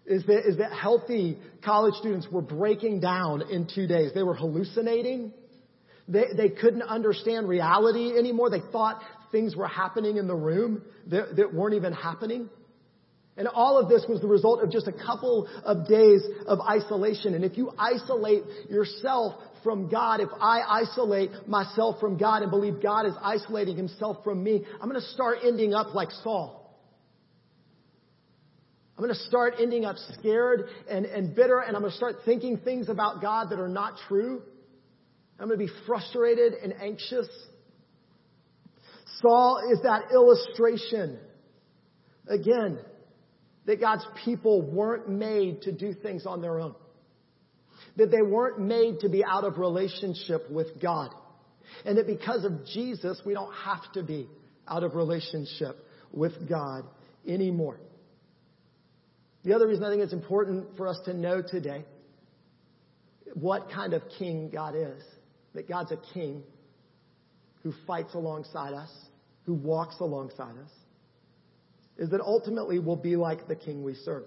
Is 0.06 0.23
that, 0.28 0.47
is 0.47 0.58
that 0.58 0.71
healthy 0.71 1.38
college 1.63 1.95
students 1.95 2.28
were 2.32 2.41
breaking 2.41 2.99
down 2.99 3.49
in 3.49 3.67
two 3.73 3.88
days. 3.88 4.12
They 4.13 4.21
were 4.21 4.36
hallucinating. 4.36 5.34
They, 6.08 6.25
they 6.38 6.49
couldn't 6.49 6.84
understand 6.84 7.49
reality 7.49 8.15
anymore. 8.17 8.51
They 8.51 8.62
thought 8.71 9.01
things 9.32 9.56
were 9.56 9.67
happening 9.67 10.17
in 10.17 10.28
the 10.28 10.36
room 10.36 10.84
that, 11.08 11.36
that 11.38 11.54
weren't 11.54 11.73
even 11.73 11.93
happening. 11.93 12.49
And 13.38 13.47
all 13.47 13.78
of 13.78 13.89
this 13.89 14.06
was 14.08 14.21
the 14.21 14.28
result 14.28 14.63
of 14.63 14.71
just 14.71 14.88
a 14.88 14.93
couple 14.93 15.47
of 15.65 15.88
days 15.88 16.21
of 16.47 16.60
isolation. 16.62 17.34
And 17.34 17.43
if 17.43 17.58
you 17.58 17.71
isolate 17.78 18.43
yourself 18.69 19.41
from 19.63 19.89
God, 19.89 20.21
if 20.21 20.30
I 20.39 20.62
isolate 20.84 21.32
myself 21.47 21.99
from 21.99 22.17
God 22.17 22.43
and 22.43 22.51
believe 22.51 22.82
God 22.82 23.06
is 23.06 23.13
isolating 23.21 23.75
himself 23.75 24.23
from 24.23 24.41
me, 24.41 24.63
I'm 24.80 24.88
going 24.88 25.01
to 25.01 25.08
start 25.08 25.39
ending 25.43 25.73
up 25.73 25.93
like 25.93 26.12
Saul. 26.23 26.64
I'm 28.97 29.03
going 29.03 29.13
to 29.13 29.21
start 29.21 29.55
ending 29.60 29.84
up 29.84 29.97
scared 30.17 30.69
and, 30.89 31.05
and 31.05 31.36
bitter, 31.36 31.60
and 31.60 31.75
I'm 31.75 31.81
going 31.81 31.91
to 31.91 31.97
start 31.97 32.17
thinking 32.23 32.58
things 32.58 32.88
about 32.88 33.21
God 33.21 33.49
that 33.49 33.60
are 33.60 33.67
not 33.67 33.95
true. 34.08 34.41
I'm 35.38 35.47
going 35.47 35.60
to 35.60 35.65
be 35.65 35.71
frustrated 35.86 36.53
and 36.53 36.73
anxious. 36.81 37.27
Saul 39.21 39.62
is 39.71 39.81
that 39.84 40.13
illustration. 40.13 41.19
Again, 42.27 42.79
that 43.65 43.81
God's 43.81 44.05
people 44.23 44.62
weren't 44.62 45.10
made 45.10 45.63
to 45.63 45.73
do 45.73 45.93
things 45.93 46.25
on 46.25 46.41
their 46.41 46.60
own. 46.60 46.75
That 47.97 48.12
they 48.12 48.21
weren't 48.21 48.60
made 48.60 49.01
to 49.01 49.10
be 49.10 49.25
out 49.25 49.43
of 49.43 49.58
relationship 49.58 50.49
with 50.49 50.81
God. 50.81 51.12
And 51.84 51.97
that 51.97 52.08
because 52.08 52.45
of 52.45 52.65
Jesus, 52.65 53.21
we 53.25 53.34
don't 53.34 53.53
have 53.53 53.91
to 53.93 54.03
be 54.03 54.29
out 54.67 54.84
of 54.84 54.95
relationship 54.95 55.77
with 56.13 56.47
God 56.47 56.86
anymore. 57.27 57.79
The 59.45 59.53
other 59.53 59.67
reason 59.67 59.84
I 59.84 59.89
think 59.91 60.01
it's 60.01 60.13
important 60.13 60.75
for 60.75 60.88
us 60.88 60.99
to 61.05 61.13
know 61.13 61.41
today 61.41 61.86
what 63.36 63.69
kind 63.69 63.93
of 63.93 64.01
king 64.17 64.49
God 64.49 64.75
is. 64.75 65.03
That 65.53 65.69
God's 65.69 65.91
a 65.91 65.99
king 66.13 66.43
who 67.63 67.71
fights 67.88 68.13
alongside 68.13 68.73
us, 68.73 68.91
who 69.45 69.53
walks 69.53 70.01
alongside 70.01 70.58
us 70.58 70.71
is 71.97 72.10
that 72.10 72.21
ultimately 72.21 72.79
we'll 72.79 72.95
be 72.95 73.15
like 73.15 73.47
the 73.47 73.55
king 73.55 73.84
we 73.84 73.93
serve. 73.93 74.25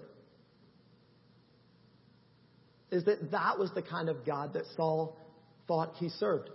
Is 2.91 3.03
that 3.05 3.31
that 3.31 3.59
was 3.59 3.71
the 3.75 3.83
kind 3.83 4.09
of 4.09 4.25
God 4.25 4.53
that 4.53 4.63
Saul 4.75 5.15
thought 5.67 5.93
he 5.97 6.09
served. 6.09 6.49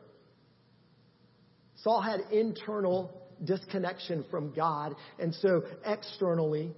Saul 1.76 2.00
had 2.00 2.20
internal 2.32 3.22
disconnection 3.44 4.24
from 4.30 4.52
God, 4.52 4.96
and 5.20 5.34
so 5.34 5.62
externally, 5.86 6.74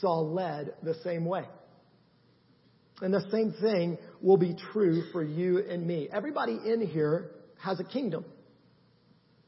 Saul 0.00 0.32
led 0.32 0.74
the 0.82 0.94
same 1.02 1.24
way. 1.24 1.44
And 3.00 3.12
the 3.12 3.28
same 3.30 3.52
thing 3.60 3.98
will 4.20 4.36
be 4.36 4.54
true 4.72 5.02
for 5.12 5.22
you 5.22 5.58
and 5.58 5.86
me. 5.86 6.08
Everybody 6.12 6.58
in 6.64 6.86
here 6.86 7.32
has 7.58 7.80
a 7.80 7.84
kingdom. 7.84 8.24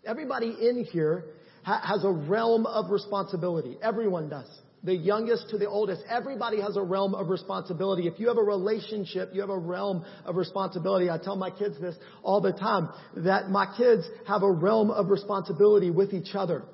Everybody 0.05 0.57
in 0.61 0.85
here 0.85 1.27
ha- 1.63 1.83
has 1.85 2.05
a 2.05 2.11
realm 2.11 2.67
of 2.67 2.91
responsibility. 2.91 3.77
Everyone 3.83 4.29
does. 4.29 4.49
The 4.83 4.95
youngest 4.95 5.49
to 5.49 5.57
the 5.57 5.67
oldest, 5.69 6.03
everybody 6.11 6.61
has 6.61 6.77
a 6.77 6.83
realm 6.83 7.15
of 7.15 7.31
responsibility. 7.31 8.07
If 8.07 8.21
you 8.21 8.29
have 8.29 8.37
a 8.37 8.43
relationship, 8.43 9.31
you 9.33 9.41
have 9.41 9.49
a 9.49 9.57
realm 9.57 10.05
of 10.27 10.37
responsibility. 10.37 11.09
I 11.09 11.17
tell 11.17 11.37
my 11.37 11.51
kids 11.51 11.81
this 11.81 11.95
all 12.23 12.43
the 12.43 12.53
time, 12.53 12.91
that 13.17 13.49
my 13.49 13.67
kids 13.79 14.07
have 14.29 14.43
a 14.43 14.51
realm 14.51 14.91
of 14.91 15.09
responsibility 15.09 15.91
with 15.91 16.13
each 16.13 16.35
other. 16.35 16.65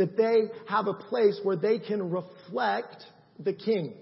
That 0.00 0.16
they 0.16 0.44
have 0.66 0.86
a 0.86 0.94
place 0.94 1.38
where 1.42 1.56
they 1.56 1.78
can 1.78 2.10
reflect 2.10 3.04
the 3.38 3.52
king. 3.52 3.92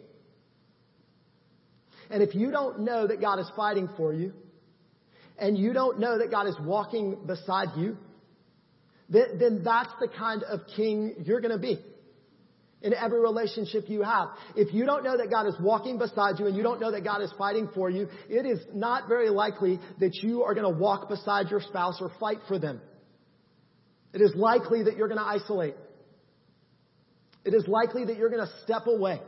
And 2.09 2.23
if 2.23 2.37
you 2.37 2.53
don't 2.53 2.81
know 2.81 3.09
that 3.09 3.21
God 3.21 3.41
is 3.41 3.51
fighting 3.57 3.89
for 3.97 4.13
you, 4.13 4.33
and 5.41 5.59
you 5.59 5.73
don't 5.73 5.99
know 5.99 6.19
that 6.19 6.31
God 6.31 6.47
is 6.47 6.55
walking 6.61 7.17
beside 7.27 7.71
you, 7.77 7.97
then, 9.09 9.39
then 9.41 9.63
that's 9.65 9.91
the 10.01 10.07
kind 10.07 10.45
of 10.45 10.61
king 10.77 11.17
you're 11.25 11.41
going 11.41 11.53
to 11.53 11.59
be 11.59 11.81
in 12.81 12.95
every 12.95 13.21
relationship 13.21 13.89
you 13.89 14.03
have. 14.03 14.29
If 14.55 14.73
you 14.73 14.87
don't 14.87 15.03
know 15.03 15.17
that 15.17 15.31
God 15.31 15.49
is 15.49 15.55
walking 15.61 15.99
beside 15.99 16.39
you 16.39 16.47
and 16.47 16.57
you 16.57 16.63
don't 16.63 16.81
know 16.81 16.93
that 16.93 17.03
God 17.03 17.23
is 17.23 17.33
fighting 17.37 17.69
for 17.75 17.91
you, 17.91 18.07
it 18.29 18.47
is 18.47 18.61
not 18.73 19.09
very 19.09 19.31
likely 19.31 19.81
that 19.99 20.15
you 20.23 20.45
are 20.45 20.55
going 20.55 20.73
to 20.73 20.79
walk 20.79 21.09
beside 21.09 21.51
your 21.51 21.61
spouse 21.61 21.99
or 22.01 22.13
fight 22.21 22.39
for 22.47 22.57
them. 22.61 22.81
It 24.13 24.23
is 24.23 24.33
likely 24.35 24.85
that 24.85 24.97
you're 24.97 25.09
going 25.09 25.21
to 25.21 25.27
isolate. 25.27 25.75
It 27.49 27.55
is 27.55 27.67
likely 27.67 28.05
that 28.05 28.19
you're 28.19 28.29
going 28.29 28.47
to 28.47 28.53
step 28.63 28.87
away. 28.87 29.23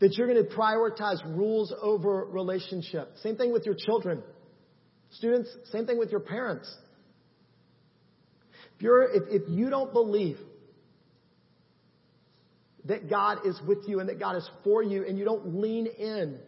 That 0.00 0.14
you're 0.14 0.26
going 0.26 0.44
to 0.44 0.52
prioritize 0.52 1.24
rules 1.24 1.72
over 1.80 2.24
relationship. 2.24 3.12
Same 3.22 3.36
thing 3.36 3.52
with 3.52 3.64
your 3.64 3.76
children. 3.76 4.20
Students, 5.10 5.48
same 5.70 5.86
thing 5.86 5.96
with 5.96 6.10
your 6.10 6.20
parents 6.20 6.68
If, 8.74 8.82
you're, 8.82 9.04
if, 9.04 9.42
if 9.42 9.42
you 9.48 9.70
don't 9.70 9.92
believe 9.92 10.38
that 12.86 13.08
God 13.08 13.46
is 13.46 13.60
with 13.64 13.84
you 13.86 14.00
and 14.00 14.08
that 14.08 14.18
God 14.18 14.34
is 14.34 14.50
for 14.64 14.82
you 14.82 15.06
and 15.06 15.16
you 15.16 15.24
don't 15.24 15.54
lean 15.54 15.86
in 15.86 16.40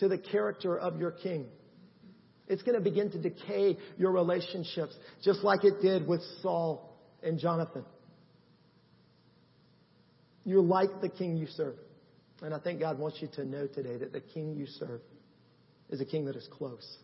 to 0.00 0.08
the 0.08 0.18
character 0.18 0.78
of 0.78 1.00
your 1.00 1.12
king, 1.12 1.46
it's 2.46 2.62
going 2.62 2.76
to 2.76 2.84
begin 2.84 3.10
to 3.12 3.18
decay 3.18 3.78
your 3.96 4.12
relationships, 4.12 4.94
just 5.24 5.42
like 5.42 5.64
it 5.64 5.80
did 5.80 6.06
with 6.06 6.20
Saul 6.42 6.94
and 7.22 7.38
Jonathan. 7.38 7.86
You're 10.44 10.62
like 10.62 11.00
the 11.00 11.08
king 11.08 11.36
you 11.36 11.46
serve. 11.46 11.76
And 12.42 12.54
I 12.54 12.58
think 12.58 12.80
God 12.80 12.98
wants 12.98 13.18
you 13.20 13.28
to 13.34 13.44
know 13.44 13.66
today 13.66 13.96
that 13.96 14.12
the 14.12 14.20
king 14.20 14.54
you 14.54 14.66
serve 14.66 15.00
is 15.90 16.00
a 16.00 16.04
king 16.04 16.26
that 16.26 16.36
is 16.36 16.48
close. 16.50 16.98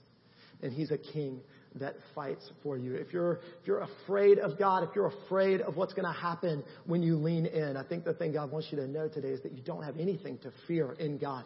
And 0.63 0.73
he's 0.73 0.91
a 0.91 0.99
king 0.99 1.41
that 1.77 1.97
fights 2.15 2.49
for 2.63 2.79
you. 2.79 2.95
If 2.95 3.13
you're, 3.13 3.41
if 3.61 3.67
you're 3.67 3.81
afraid 4.05 4.39
of 4.39 4.59
God, 4.59 4.85
if 4.85 4.91
you're 4.95 5.13
afraid 5.25 5.61
of 5.61 5.77
what's 5.77 5.93
going 5.93 6.07
to 6.07 6.21
happen 6.21 6.63
when 6.87 7.03
you 7.03 7.17
lean 7.17 7.47
in, 7.47 7.77
I 7.77 7.83
think 7.83 8.05
the 8.05 8.15
thing 8.15 8.33
God 8.33 8.53
wants 8.53 8.69
you 8.71 8.79
to 8.79 8.87
know 8.87 9.09
today 9.09 9.29
is 9.29 9.43
that 9.43 9.53
you 9.53 9.63
don't 9.63 9.83
have 9.83 9.99
anything 9.99 10.39
to 10.39 10.53
fear 10.69 10.93
in 10.93 11.19
God. 11.19 11.45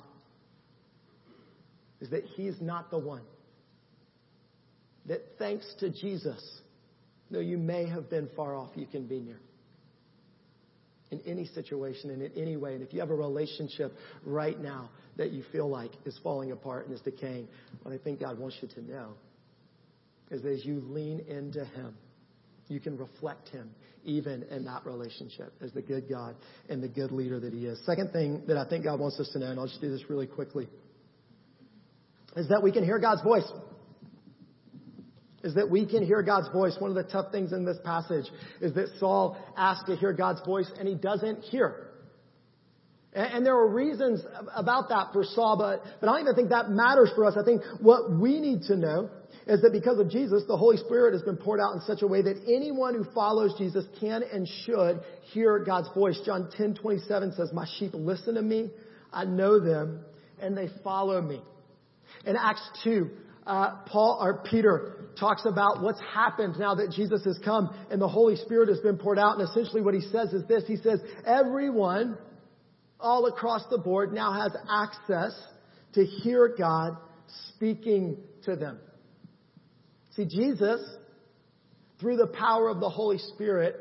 Is 2.01 2.11
that 2.11 2.25
he's 2.25 2.61
not 2.61 2.91
the 2.91 2.99
one 2.99 3.23
that 5.07 5.23
thanks 5.39 5.75
to 5.81 5.89
Jesus, 5.89 6.61
though 7.31 7.41
you 7.41 7.57
may 7.57 7.89
have 7.89 8.11
been 8.11 8.29
far 8.37 8.55
off, 8.55 8.71
you 8.77 8.87
can 8.87 9.07
be 9.07 9.21
near. 9.21 9.41
Any 11.29 11.47
situation 11.47 12.11
and 12.11 12.23
in 12.23 12.33
any 12.37 12.57
way. 12.57 12.75
And 12.75 12.83
if 12.83 12.93
you 12.95 13.01
have 13.01 13.11
a 13.11 13.15
relationship 13.15 13.93
right 14.25 14.59
now 14.59 14.91
that 15.17 15.31
you 15.31 15.45
feel 15.53 15.69
like 15.69 15.91
is 16.07 16.19
falling 16.23 16.53
apart 16.53 16.87
and 16.87 16.95
is 16.95 17.03
decaying, 17.03 17.49
what 17.83 17.95
I 17.95 17.99
think 17.99 18.21
God 18.21 18.39
wants 18.39 18.57
you 18.63 18.69
to 18.69 18.81
know 18.91 19.11
is 20.31 20.43
that 20.43 20.51
as 20.51 20.65
you 20.65 20.83
lean 20.87 21.21
into 21.29 21.65
Him, 21.65 21.95
you 22.69 22.81
can 22.81 22.97
reflect 22.97 23.49
Him 23.51 23.71
even 24.05 24.45
in 24.45 24.65
that 24.65 24.87
relationship 24.87 25.53
as 25.61 25.71
the 25.73 25.83
good 25.83 26.09
God 26.09 26.35
and 26.69 26.83
the 26.83 26.89
good 26.89 27.13
leader 27.13 27.39
that 27.41 27.53
He 27.53 27.67
is. 27.67 27.79
Second 27.85 28.11
thing 28.13 28.43
that 28.47 28.57
I 28.57 28.67
think 28.67 28.85
God 28.85 28.99
wants 28.99 29.21
us 29.21 29.29
to 29.35 29.39
know, 29.39 29.51
and 29.51 29.61
I'll 29.61 29.67
just 29.67 29.81
do 29.81 29.91
this 29.91 30.09
really 30.09 30.27
quickly, 30.27 30.67
is 32.37 32.49
that 32.49 32.63
we 32.63 32.73
can 32.73 32.85
hear 32.85 32.99
God's 32.99 33.23
voice 33.23 33.51
is 35.43 35.55
that 35.55 35.71
we 35.71 35.87
can 35.87 36.05
hear 36.05 36.23
God's 36.23 36.49
voice. 36.49 36.77
One 36.79 36.91
of 36.91 36.97
the 36.97 37.11
tough 37.11 37.31
things 37.31 37.53
in 37.53 37.65
this 37.65 37.79
passage 37.85 38.27
is 38.61 38.75
that 38.75 38.89
Saul 38.99 39.37
asked 39.57 39.87
to 39.87 39.97
hear 39.97 40.13
God's 40.13 40.41
voice 40.45 40.71
and 40.79 40.89
he 40.89 40.95
doesn't 40.95 41.43
hear. 41.43 41.89
And, 43.15 43.45
there 43.45 43.57
are 43.57 43.69
reasons 43.69 44.23
about 44.55 44.91
that 44.91 45.09
for 45.13 45.25
Saul, 45.25 45.57
but, 45.59 45.83
but 46.01 46.09
I 46.09 46.13
don't 46.13 46.21
even 46.21 46.35
think 46.35 46.51
that 46.51 46.71
matters 46.71 47.11
for 47.15 47.25
us. 47.25 47.37
I 47.41 47.45
think 47.45 47.63
what 47.81 48.13
we 48.13 48.39
need 48.39 48.63
to 48.65 48.77
know 48.77 49.09
is 49.47 49.63
that 49.63 49.73
because 49.73 49.99
of 49.99 50.11
Jesus, 50.11 50.43
the 50.47 50.59
Holy 50.59 50.77
Spirit 50.77 51.15
has 51.15 51.23
been 51.23 51.39
poured 51.39 51.59
out 51.59 51.73
in 51.75 51.81
such 51.81 52.03
a 52.03 52.07
way 52.07 52.21
that 52.21 52.37
anyone 52.47 52.95
who 52.95 53.05
follows 53.15 53.55
Jesus 53.57 53.85
can 53.99 54.23
and 54.31 54.47
should 54.65 55.01
hear 55.33 55.59
God's 55.65 55.89
voice. 55.95 56.21
John 56.25 56.51
10, 56.55 56.75
27 56.75 57.33
says, 57.33 57.51
my 57.53 57.67
sheep 57.79 57.93
listen 57.95 58.35
to 58.35 58.43
me. 58.43 58.71
I 59.11 59.25
know 59.25 59.59
them 59.59 60.05
and 60.41 60.57
they 60.57 60.69
follow 60.85 61.23
me. 61.23 61.41
In 62.27 62.37
Acts 62.37 62.69
2, 62.85 63.09
uh, 63.49 63.77
Paul 63.87 64.19
or 64.21 64.45
Peter 64.49 65.07
talks 65.19 65.47
about 65.47 65.83
what's 65.83 66.01
happened 66.15 66.57
now 66.59 66.75
that 66.75 66.93
Jesus 66.93 67.25
has 67.25 67.39
come 67.43 67.75
and 67.91 68.01
the 68.01 68.07
Holy 68.07 68.37
Spirit 68.37 68.69
has 68.69 68.79
been 68.81 68.99
poured 68.99 69.19
out. 69.19 69.41
And 69.41 69.49
essentially 69.49 69.81
what 69.81 69.95
he 69.95 70.03
says 70.03 70.33
is 70.35 70.47
this. 70.47 70.65
He 70.69 70.77
says, 70.77 71.01
everyone 71.27 72.19
all 73.01 73.27
across 73.27 73.65
the 73.71 73.79
board 73.79 74.13
now 74.13 74.33
has 74.33 74.53
access 74.71 75.33
to 75.95 76.05
hear 76.05 76.55
God 76.57 76.99
speaking 77.55 78.19
to 78.45 78.55
them. 78.55 78.79
See, 80.11 80.27
Jesus, 80.27 80.81
through 82.01 82.19
the 82.19 82.27
power 82.27 82.69
of 82.69 82.81
the 82.81 82.91
Holy 82.91 83.19
Spirit, 83.19 83.77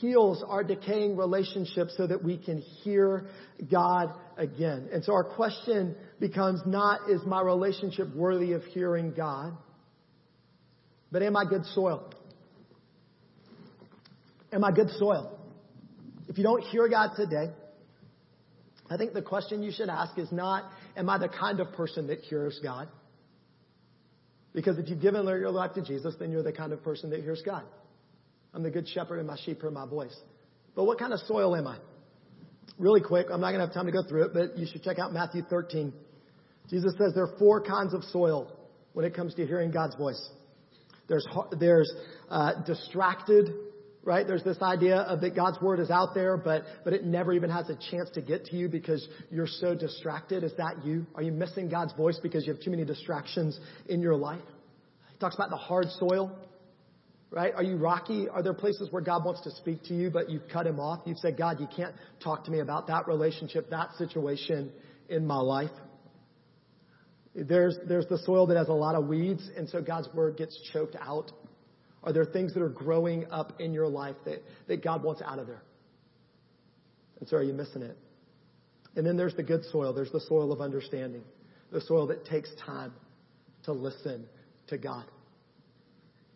heals 0.00 0.44
our 0.46 0.62
decaying 0.62 1.16
relationships 1.16 1.94
so 1.96 2.06
that 2.06 2.22
we 2.22 2.36
can 2.36 2.58
hear 2.58 3.26
God 3.70 4.12
again. 4.36 4.88
And 4.92 5.02
so 5.04 5.12
our 5.14 5.24
question 5.24 5.96
becomes 6.20 6.60
not, 6.66 7.10
is 7.10 7.22
my 7.24 7.40
relationship 7.40 8.14
worthy 8.14 8.52
of 8.52 8.62
hearing 8.64 9.12
God? 9.16 9.56
But 11.10 11.22
am 11.22 11.36
I 11.36 11.44
good 11.44 11.64
soil? 11.66 12.12
Am 14.52 14.62
I 14.62 14.70
good 14.70 14.90
soil? 14.98 15.38
If 16.28 16.38
you 16.38 16.44
don't 16.44 16.62
hear 16.62 16.88
God 16.88 17.10
today, 17.16 17.50
I 18.88 18.96
think 18.96 19.14
the 19.14 19.22
question 19.22 19.62
you 19.62 19.72
should 19.72 19.88
ask 19.88 20.18
is 20.18 20.30
not, 20.30 20.70
am 20.96 21.08
I 21.08 21.18
the 21.18 21.28
kind 21.28 21.60
of 21.60 21.72
person 21.72 22.08
that 22.08 22.20
hears 22.20 22.58
God? 22.62 22.88
Because 24.52 24.78
if 24.78 24.88
you've 24.88 25.00
given 25.00 25.24
your 25.24 25.50
life 25.50 25.74
to 25.74 25.82
Jesus, 25.82 26.14
then 26.18 26.32
you're 26.32 26.42
the 26.42 26.52
kind 26.52 26.72
of 26.72 26.82
person 26.82 27.10
that 27.10 27.20
hears 27.20 27.42
God. 27.44 27.62
I'm 28.52 28.64
the 28.64 28.70
good 28.70 28.88
shepherd 28.88 29.18
and 29.18 29.28
my 29.28 29.36
sheep 29.44 29.60
hear 29.60 29.70
my 29.70 29.86
voice. 29.86 30.16
But 30.74 30.84
what 30.84 30.98
kind 30.98 31.12
of 31.12 31.20
soil 31.20 31.54
am 31.54 31.68
I? 31.68 31.78
Really 32.78 33.00
quick, 33.00 33.26
I'm 33.32 33.40
not 33.40 33.52
going 33.52 33.60
to 33.60 33.66
have 33.66 33.74
time 33.74 33.86
to 33.86 33.92
go 33.92 34.02
through 34.08 34.24
it, 34.24 34.30
but 34.34 34.58
you 34.58 34.66
should 34.66 34.82
check 34.82 34.98
out 34.98 35.12
Matthew 35.12 35.42
13. 35.42 35.92
Jesus 36.70 36.94
says 36.96 37.12
there 37.14 37.24
are 37.24 37.38
four 37.38 37.60
kinds 37.60 37.92
of 37.94 38.04
soil 38.04 38.56
when 38.92 39.04
it 39.04 39.14
comes 39.14 39.34
to 39.34 39.46
hearing 39.46 39.70
God's 39.70 39.96
voice. 39.96 40.30
There's, 41.08 41.26
there's 41.58 41.92
uh, 42.30 42.62
distracted, 42.64 43.48
right? 44.04 44.24
There's 44.26 44.44
this 44.44 44.62
idea 44.62 44.98
of 44.98 45.20
that 45.22 45.34
God's 45.34 45.60
word 45.60 45.80
is 45.80 45.90
out 45.90 46.14
there, 46.14 46.36
but, 46.36 46.62
but 46.84 46.92
it 46.92 47.04
never 47.04 47.32
even 47.32 47.50
has 47.50 47.68
a 47.68 47.76
chance 47.90 48.08
to 48.14 48.22
get 48.22 48.44
to 48.46 48.56
you 48.56 48.68
because 48.68 49.06
you're 49.30 49.48
so 49.48 49.74
distracted. 49.74 50.44
Is 50.44 50.52
that 50.56 50.84
you? 50.84 51.06
Are 51.16 51.22
you 51.22 51.32
missing 51.32 51.68
God's 51.68 51.92
voice 51.94 52.18
because 52.22 52.46
you 52.46 52.52
have 52.52 52.62
too 52.62 52.70
many 52.70 52.84
distractions 52.84 53.58
in 53.88 54.00
your 54.00 54.14
life? 54.14 54.40
He 55.12 55.18
talks 55.18 55.34
about 55.34 55.50
the 55.50 55.56
hard 55.56 55.86
soil 55.98 56.36
right? 57.32 57.54
Are 57.54 57.62
you 57.62 57.76
rocky? 57.76 58.28
Are 58.28 58.42
there 58.42 58.54
places 58.54 58.88
where 58.90 59.02
God 59.02 59.24
wants 59.24 59.42
to 59.42 59.50
speak 59.52 59.84
to 59.84 59.94
you, 59.94 60.10
but 60.10 60.28
you've 60.28 60.48
cut 60.52 60.66
him 60.66 60.80
off? 60.80 61.00
You've 61.06 61.18
said, 61.18 61.36
God, 61.38 61.60
you 61.60 61.68
can't 61.74 61.94
talk 62.22 62.44
to 62.44 62.50
me 62.50 62.60
about 62.60 62.88
that 62.88 63.06
relationship, 63.06 63.70
that 63.70 63.92
situation 63.98 64.72
in 65.08 65.26
my 65.26 65.38
life. 65.38 65.70
There's, 67.34 67.78
there's 67.86 68.06
the 68.06 68.18
soil 68.18 68.46
that 68.48 68.56
has 68.56 68.68
a 68.68 68.72
lot 68.72 68.94
of 68.96 69.06
weeds, 69.06 69.48
and 69.56 69.68
so 69.68 69.80
God's 69.80 70.08
word 70.14 70.36
gets 70.36 70.58
choked 70.72 70.96
out. 71.00 71.30
Are 72.02 72.12
there 72.12 72.24
things 72.24 72.54
that 72.54 72.62
are 72.62 72.68
growing 72.68 73.26
up 73.30 73.60
in 73.60 73.72
your 73.72 73.86
life 73.86 74.16
that, 74.24 74.42
that 74.68 74.82
God 74.82 75.02
wants 75.02 75.22
out 75.22 75.38
of 75.38 75.46
there? 75.46 75.62
And 77.20 77.28
so 77.28 77.36
are 77.36 77.42
you 77.42 77.52
missing 77.52 77.82
it? 77.82 77.96
And 78.96 79.06
then 79.06 79.16
there's 79.16 79.34
the 79.34 79.42
good 79.42 79.64
soil. 79.70 79.92
There's 79.92 80.10
the 80.10 80.20
soil 80.20 80.52
of 80.52 80.60
understanding. 80.60 81.22
The 81.70 81.80
soil 81.82 82.08
that 82.08 82.24
takes 82.24 82.50
time 82.66 82.92
to 83.64 83.72
listen 83.72 84.26
to 84.68 84.78
God. 84.78 85.04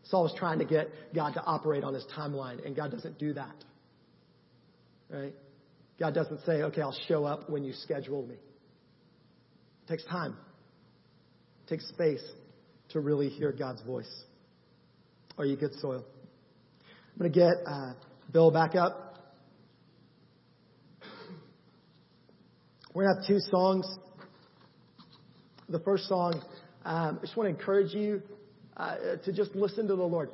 Saul 0.05 0.25
was 0.25 0.35
trying 0.37 0.59
to 0.59 0.65
get 0.65 0.91
God 1.15 1.33
to 1.35 1.43
operate 1.43 1.83
on 1.83 1.95
his 1.95 2.05
timeline, 2.17 2.65
and 2.65 2.77
God 2.77 2.91
doesn't 2.93 3.19
do 3.19 3.33
that. 3.33 3.65
Right? 5.11 5.35
God 5.99 6.15
doesn't 6.15 6.45
say, 6.45 6.63
okay, 6.63 6.83
I'll 6.83 6.97
show 7.09 7.25
up 7.25 7.49
when 7.49 7.65
you 7.65 7.73
schedule 7.73 8.27
me. 8.27 8.35
It 8.35 9.89
takes 9.89 10.05
time. 10.05 10.37
It 11.65 11.71
takes 11.71 11.89
space 11.89 12.23
to 12.91 13.01
really 13.01 13.31
hear 13.31 13.51
God's 13.51 13.83
voice. 13.83 14.25
Are 15.39 15.47
you 15.47 15.57
good 15.57 15.75
soil? 15.81 16.05
I'm 17.13 17.19
going 17.19 17.33
to 17.33 17.39
get 17.39 17.55
uh, 17.67 17.95
Bill 18.33 18.51
back 18.51 18.75
up. 18.75 19.33
We're 22.93 23.05
going 23.05 23.17
to 23.17 23.21
have 23.23 23.29
two 23.29 23.41
songs. 23.51 23.87
The 25.71 25.81
first 25.81 26.07
song, 26.07 26.43
um, 26.85 27.19
I 27.19 27.21
just 27.23 27.37
want 27.37 27.49
to 27.49 27.59
encourage 27.59 27.95
you 27.95 28.21
uh, 28.77 28.97
to 29.25 29.33
just 29.33 29.55
listen 29.55 29.89
to 29.89 29.97
the 29.97 30.03
Lord. 30.03 30.31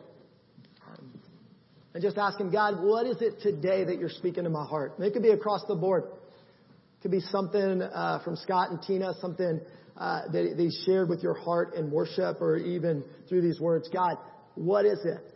And 1.94 2.02
just 2.02 2.18
ask 2.18 2.40
Him, 2.40 2.50
God, 2.50 2.82
what 2.82 3.06
is 3.06 3.20
it 3.20 3.40
today 3.40 3.84
that 3.84 3.98
you're 3.98 4.10
speaking 4.10 4.44
to 4.44 4.50
my 4.50 4.64
heart? 4.64 4.94
And 4.96 5.06
it 5.06 5.12
could 5.12 5.22
be 5.22 5.30
across 5.30 5.64
the 5.66 5.74
board. 5.74 6.04
It 6.04 7.02
could 7.02 7.10
be 7.10 7.20
something 7.20 7.82
uh, 7.82 8.20
from 8.24 8.36
Scott 8.36 8.70
and 8.70 8.82
Tina, 8.82 9.12
something 9.20 9.60
uh, 10.00 10.22
that 10.32 10.54
they 10.56 10.70
shared 10.86 11.08
with 11.08 11.22
your 11.22 11.34
heart 11.34 11.74
in 11.74 11.90
worship, 11.90 12.40
or 12.40 12.56
even 12.56 13.04
through 13.28 13.42
these 13.42 13.60
words. 13.60 13.88
God, 13.92 14.16
what 14.54 14.86
is 14.86 14.98
it? 15.04 15.34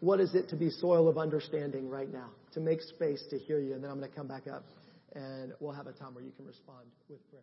What 0.00 0.20
is 0.20 0.34
it 0.34 0.50
to 0.50 0.56
be 0.56 0.68
soil 0.68 1.08
of 1.08 1.16
understanding 1.16 1.88
right 1.88 2.12
now? 2.12 2.28
To 2.52 2.60
make 2.60 2.82
space 2.82 3.24
to 3.30 3.38
hear 3.38 3.58
you. 3.58 3.72
And 3.72 3.82
then 3.82 3.90
I'm 3.90 3.98
going 3.98 4.10
to 4.10 4.16
come 4.16 4.28
back 4.28 4.46
up 4.52 4.64
and 5.14 5.52
we'll 5.60 5.74
have 5.74 5.86
a 5.86 5.92
time 5.92 6.14
where 6.14 6.24
you 6.24 6.32
can 6.32 6.46
respond 6.46 6.86
with 7.08 7.26
prayer. 7.30 7.42